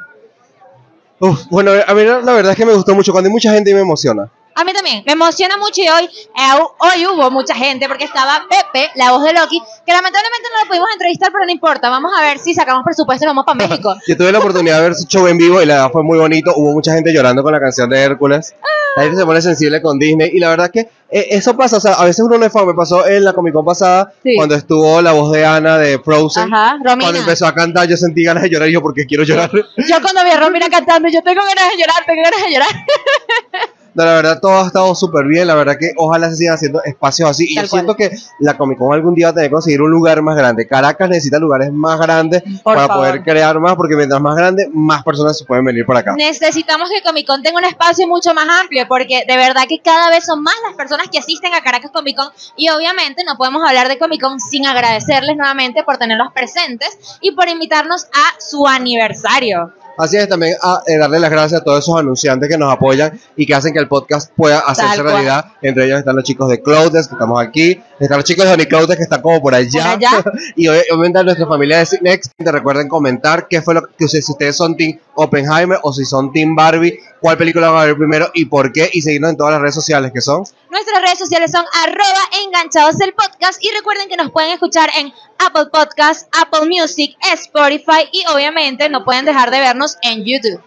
Uf, 1.20 1.46
bueno, 1.50 1.72
a 1.86 1.94
mí 1.94 2.04
la 2.04 2.34
verdad 2.34 2.52
es 2.52 2.58
que 2.58 2.66
me 2.66 2.74
gustó 2.74 2.96
mucho, 2.96 3.12
cuando 3.12 3.28
hay 3.28 3.32
mucha 3.32 3.54
gente 3.54 3.74
me 3.74 3.82
emociona. 3.82 4.30
A 4.54 4.64
mí 4.64 4.74
también, 4.74 5.04
me 5.06 5.14
emociona 5.14 5.56
mucho 5.58 5.82
y 5.82 5.88
hoy, 5.88 6.06
eh, 6.06 6.62
hoy 6.80 7.06
hubo 7.08 7.32
mucha 7.32 7.56
gente 7.56 7.88
porque 7.88 8.04
estaba 8.04 8.44
Pepe, 8.50 8.92
la 8.96 9.12
voz 9.12 9.24
de 9.24 9.34
Loki, 9.34 9.62
que 9.86 9.94
lamentablemente 9.94 10.50
no 10.54 10.62
lo 10.64 10.68
pudimos 10.68 10.88
entrevistar, 10.94 11.32
pero 11.32 11.46
no 11.46 11.52
importa, 11.52 11.90
vamos 11.90 12.12
a 12.18 12.22
ver 12.22 12.38
si 12.38 12.54
sacamos 12.54 12.84
presupuesto 12.84 13.26
y 13.26 13.28
vamos 13.28 13.46
para 13.46 13.56
México. 13.68 13.96
Yo 14.08 14.18
tuve 14.18 14.32
la 14.32 14.40
oportunidad 14.40 14.78
de 14.78 14.84
ver 14.84 14.96
su 14.96 15.06
show 15.08 15.28
en 15.28 15.38
vivo 15.38 15.62
y 15.62 15.66
la 15.66 15.76
verdad 15.76 15.92
fue 15.92 16.04
muy 16.04 16.20
bonito. 16.20 16.54
Hubo 16.56 16.74
mucha 16.74 16.94
gente 16.94 17.14
llorando 17.14 17.44
con 17.44 17.54
la 17.54 17.60
canción 17.60 17.90
de 17.90 18.02
Hércules. 18.02 18.54
La 18.98 19.04
gente 19.04 19.18
se 19.18 19.26
pone 19.26 19.42
sensible 19.42 19.82
con 19.82 19.98
Disney 19.98 20.32
y 20.34 20.40
la 20.40 20.50
verdad 20.50 20.70
que 20.70 20.82
eh, 21.10 21.28
eso 21.30 21.56
pasa. 21.56 21.78
O 21.78 21.80
sea, 21.80 21.94
a 21.94 22.04
veces 22.04 22.20
uno 22.26 22.38
no 22.38 22.46
es 22.46 22.52
fan. 22.52 22.68
Me 22.68 22.74
pasó 22.74 23.08
en 23.08 23.24
la 23.24 23.32
Comic 23.32 23.54
Con 23.54 23.64
pasada 23.64 24.12
Sí. 24.22 24.36
cuando 24.36 24.56
estuvo 24.56 25.02
la 25.02 25.14
voz 25.14 25.32
de 25.32 25.46
Ana 25.46 25.78
de 25.78 25.98
Frozen. 26.00 26.54
Ajá, 26.54 26.74
Romina. 26.84 27.06
Cuando 27.06 27.20
empezó 27.22 27.48
a 27.48 27.56
cantar, 27.56 27.88
yo 27.88 27.96
sentí 27.96 28.24
ganas 28.26 28.44
de 28.44 28.50
llorar 28.50 28.68
y 28.68 28.74
yo, 28.74 28.82
porque 28.82 29.06
quiero 29.06 29.24
llorar? 29.24 29.50
Yo 29.54 30.02
cuando 30.02 30.24
vi 30.26 30.32
a 30.32 30.40
Romina 30.42 30.68
cantando, 30.70 31.08
yo 31.08 31.22
tengo 31.24 31.42
ganas 31.42 31.72
de 31.72 31.78
llorar, 31.82 32.04
tengo 32.06 32.22
ganas 32.22 32.44
de 32.44 32.52
llorar. 32.54 32.70
No, 33.94 34.06
la 34.06 34.14
verdad 34.14 34.40
todo 34.40 34.64
ha 34.64 34.68
estado 34.68 34.96
súper 34.96 35.26
bien, 35.26 35.48
la 35.48 35.56
verdad 35.56 35.78
que 35.78 35.92
ojalá 35.98 36.30
se 36.30 36.38
sigan 36.38 36.56
haciendo 36.56 36.82
espacios 36.84 37.30
así 37.30 37.46
y 37.50 37.56
yo 37.56 37.68
siento 37.68 37.96
que 37.96 38.12
la 38.40 38.58
Comic 38.58 38.78
Con 38.78 38.94
algún 38.94 39.14
día 39.14 39.28
va 39.28 39.32
a 39.32 39.34
tener 39.34 39.50
que 39.50 39.54
conseguir 39.54 39.82
un 39.82 39.92
lugar 39.92 40.22
más 40.22 40.38
grande. 40.38 40.68
Caracas 40.68 41.10
necesita 41.10 41.40
lugares 41.40 41.72
más 41.74 42.00
grandes 42.00 42.42
Por 42.64 42.76
para 42.76 42.88
favor. 42.88 43.08
poder 43.08 43.24
crear 43.24 43.60
más 43.60 43.76
porque 43.76 43.96
mientras 43.96 44.22
más 44.22 44.36
grande, 44.36 44.70
más 44.74 45.04
personas 45.04 45.38
se 45.38 45.46
pueden 45.46 45.66
venir 45.66 45.86
por 45.86 45.98
acá. 45.98 46.14
Necesitamos 46.16 46.90
que 46.90 47.02
Comic 47.02 47.28
Con 47.28 47.44
tenga 47.44 47.58
un 47.58 47.66
espacio 47.66 48.08
mucho 48.08 48.34
más 48.34 48.48
amplio, 48.62 48.88
porque 48.88 49.24
de 49.28 49.38
verdad 49.38 49.64
que 49.68 49.80
cada 49.80 50.10
vez 50.10 50.26
son 50.26 50.42
más 50.42 50.56
las 50.66 50.76
personas 50.76 51.08
que 51.10 51.20
asisten 51.20 51.54
a 51.54 51.62
Caracas 51.62 51.92
Comic 51.92 52.16
Con 52.16 52.30
y 52.56 52.70
obviamente 52.70 53.24
no 53.26 53.36
podemos 53.36 53.68
hablar 53.68 53.88
de 53.90 53.98
Comic 53.98 54.22
Con 54.22 54.40
sin 54.40 54.66
agradecerles 54.66 55.36
nuevamente 55.36 55.84
por 55.84 55.98
tenerlos 55.98 56.32
presentes 56.34 56.98
y 57.22 57.32
por 57.32 57.50
invitarnos 57.50 58.06
a 58.06 58.40
su 58.40 58.68
aniversario. 58.68 59.74
Así 59.98 60.18
es, 60.18 60.28
también 60.28 60.56
a, 60.62 60.82
eh, 60.88 60.98
darle 60.98 61.20
las 61.20 61.30
gracias 61.30 61.62
a 61.62 61.64
todos 61.64 61.80
esos 61.80 61.98
anunciantes 61.98 62.50
que 62.50 62.58
nos 62.58 62.72
apoyan 62.74 63.20
y 63.36 63.46
que 63.46 63.54
hacen 63.54 63.74
que 63.74 63.80
el 63.80 63.88
podcast 63.88 64.32
pueda 64.36 64.60
hacerse 64.60 64.96
Tal 64.96 65.04
cual. 65.04 65.14
realidad. 65.14 65.46
Entre 65.62 65.86
ellos 65.86 66.00
están 66.00 66.16
los 66.16 66.24
chicos 66.24 66.50
de 66.50 66.62
Cloudes, 66.62 67.08
que 67.08 67.16
estamos 67.16 67.42
aquí, 67.42 67.80
están 68.06 68.18
los 68.18 68.26
chicos 68.26 68.46
de 68.46 68.54
Honey 68.54 68.66
Cloudes, 68.68 68.98
que 68.98 69.04
están 69.04 69.22
como 69.22 69.42
por 69.42 69.54
allá. 69.56 69.84
Por 69.84 70.06
allá. 70.06 70.24
y 70.56 70.66
ob- 70.68 70.84
obviamente 70.92 71.20
a 71.20 71.24
nuestra 71.24 71.48
familia 71.48 71.80
de 71.80 71.86
Cinex, 71.86 72.32
te 72.38 72.52
recuerden 72.52 72.88
comentar 72.88 73.48
qué 73.48 73.62
fue 73.62 73.74
lo 73.74 73.82
que 73.88 74.06
ustedes- 74.06 74.26
si 74.26 74.32
ustedes 74.32 74.56
son 74.56 74.76
Team 74.78 74.98
Oppenheimer 75.16 75.80
o 75.84 75.92
si 75.94 76.06
son 76.06 76.32
Team 76.32 76.56
Barbie, 76.56 77.00
cuál 77.20 77.38
película 77.38 77.70
van 77.70 77.84
a 77.84 77.86
ver 77.86 77.98
primero 77.98 78.30
y 78.34 78.46
por 78.46 78.72
qué, 78.72 78.90
y 78.92 79.02
seguirnos 79.02 79.32
en 79.32 79.38
todas 79.38 79.54
las 79.54 79.62
redes 79.62 79.76
sociales 79.76 80.12
que 80.14 80.22
son. 80.22 80.44
Nuestras 80.70 81.02
redes 81.02 81.20
sociales 81.20 81.52
son 81.52 81.66
arroba 81.84 82.22
enganchados 82.46 83.00
el 83.02 83.14
podcast 83.14 83.64
y 83.64 83.70
recuerden 83.78 84.08
que 84.10 84.16
nos 84.18 84.32
pueden 84.32 84.52
escuchar 84.52 84.90
en 84.98 85.12
Apple 85.46 85.66
Podcast, 85.72 86.28
Apple 86.42 86.68
Music, 86.70 87.16
Spotify 87.34 88.08
y 88.12 88.24
obviamente 88.34 88.90
no 88.90 89.04
pueden 89.04 89.26
dejar 89.26 89.52
de 89.52 89.60
vernos 89.60 89.98
en 90.02 90.24
YouTube. 90.24 90.62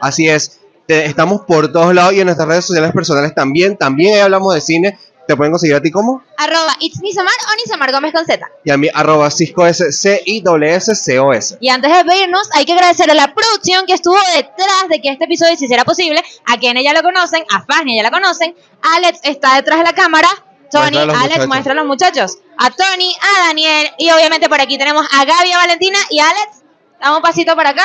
Así 0.00 0.28
es, 0.28 0.60
te- 0.86 1.06
estamos 1.06 1.40
por 1.42 1.72
todos 1.72 1.94
lados 1.94 2.12
y 2.12 2.20
en 2.20 2.26
nuestras 2.26 2.46
redes 2.48 2.64
sociales 2.66 2.92
personales 2.92 3.34
también. 3.34 3.76
También 3.76 4.14
ahí 4.14 4.20
hablamos 4.20 4.54
de 4.54 4.60
cine. 4.60 4.98
¿Te 5.26 5.36
pueden 5.36 5.52
conseguir 5.52 5.74
a 5.74 5.82
ti 5.82 5.90
como? 5.90 6.22
Arroba 6.36 6.76
It's 6.78 7.00
Nisamar 7.00 7.34
o 7.52 7.56
Nisamar 7.56 7.90
Gómez 7.90 8.12
con 8.12 8.24
Z. 8.24 8.46
Y 8.64 8.70
a 8.70 8.76
mí, 8.76 8.88
arroba 8.94 9.30
Cisco 9.30 9.66
S, 9.66 9.90
C 9.92 10.22
I 10.24 10.42
S 10.62 10.94
C 10.94 11.18
O 11.18 11.32
S. 11.32 11.56
Y 11.60 11.68
antes 11.68 11.94
de 11.94 12.04
pedirnos, 12.04 12.48
hay 12.54 12.64
que 12.64 12.72
agradecer 12.72 13.10
a 13.10 13.14
la 13.14 13.34
producción 13.34 13.86
que 13.86 13.94
estuvo 13.94 14.16
detrás 14.36 14.88
de 14.88 15.00
que 15.00 15.10
este 15.10 15.24
episodio 15.24 15.56
se 15.56 15.64
hiciera 15.64 15.84
posible. 15.84 16.22
A 16.46 16.58
quienes 16.58 16.84
ya 16.84 16.92
lo 16.92 17.02
conocen, 17.02 17.44
a 17.50 17.64
Fania 17.64 17.96
ya 17.96 18.02
la 18.04 18.10
conocen. 18.10 18.54
Alex 18.82 19.20
está 19.24 19.56
detrás 19.56 19.78
de 19.78 19.84
la 19.84 19.94
cámara. 19.94 20.28
Tony, 20.70 20.96
Alex 20.96 21.16
muchachos. 21.16 21.48
muestra 21.48 21.72
a 21.72 21.76
los 21.76 21.86
muchachos. 21.86 22.38
A 22.58 22.70
Tony, 22.70 23.14
a 23.20 23.46
Daniel. 23.48 23.90
Y 23.98 24.10
obviamente 24.10 24.48
por 24.48 24.60
aquí 24.60 24.78
tenemos 24.78 25.06
a 25.12 25.24
Gaby, 25.24 25.52
a 25.52 25.58
Valentina 25.58 25.98
y 26.10 26.20
a 26.20 26.30
Alex. 26.30 26.62
Damos 27.00 27.18
un 27.18 27.22
pasito 27.22 27.56
para 27.56 27.70
acá. 27.70 27.84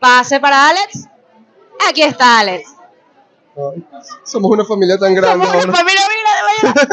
Pase 0.00 0.40
para 0.40 0.68
Alex. 0.68 1.06
Aquí 1.88 2.02
está 2.02 2.40
Alex. 2.40 2.79
Somos 4.24 4.50
una 4.50 4.64
familia 4.64 4.96
tan 4.98 5.14
grande 5.14 5.44
Somos 5.46 5.64
una 5.64 5.72
ahora. 5.72 5.76
familia 5.78 6.02
grande, 6.62 6.80
vaya. 6.84 6.88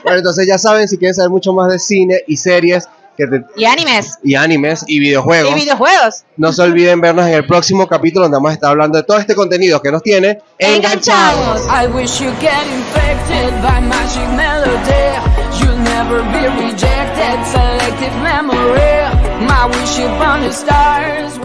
Bueno, 0.02 0.18
entonces 0.18 0.46
ya 0.46 0.58
saben, 0.58 0.88
si 0.88 0.96
quieren 0.98 1.14
saber 1.14 1.30
mucho 1.30 1.52
más 1.52 1.70
de 1.70 1.78
cine 1.78 2.20
y 2.26 2.36
series 2.36 2.88
que 3.16 3.26
te- 3.26 3.44
Y 3.56 3.64
animes. 3.64 4.18
y 4.22 4.34
animes 4.34 4.84
y 4.86 4.98
videojuegos, 4.98 5.52
Y 5.52 5.54
videojuegos. 5.54 6.24
no 6.36 6.52
se 6.52 6.62
olviden 6.62 7.00
vernos 7.00 7.26
en 7.26 7.34
el 7.34 7.46
próximo 7.46 7.86
capítulo 7.86 8.24
donde 8.24 8.36
vamos 8.36 8.50
a 8.50 8.54
estar 8.54 8.70
hablando 8.70 8.96
de 8.98 9.04
todo 9.04 9.18
este 9.18 9.34
contenido 9.34 9.80
que 9.82 9.92
nos 9.92 10.02
tiene 10.02 10.40
enganchados. 10.58 11.62
I 11.68 11.86
wish 11.88 12.20
you 12.20 12.30
get 12.40 12.64
infected 12.72 13.52
by 13.62 13.80
magic 13.82 14.28
melody. 14.36 15.60
You'll 15.60 15.76
never 15.82 16.22
be 16.32 16.48
rejected. 16.66 17.44
Selective 17.46 18.14
memory. 18.22 19.10
My 19.46 19.66
wish 19.66 19.98
upon 20.00 20.42
the 20.42 20.52
stars. 20.52 21.40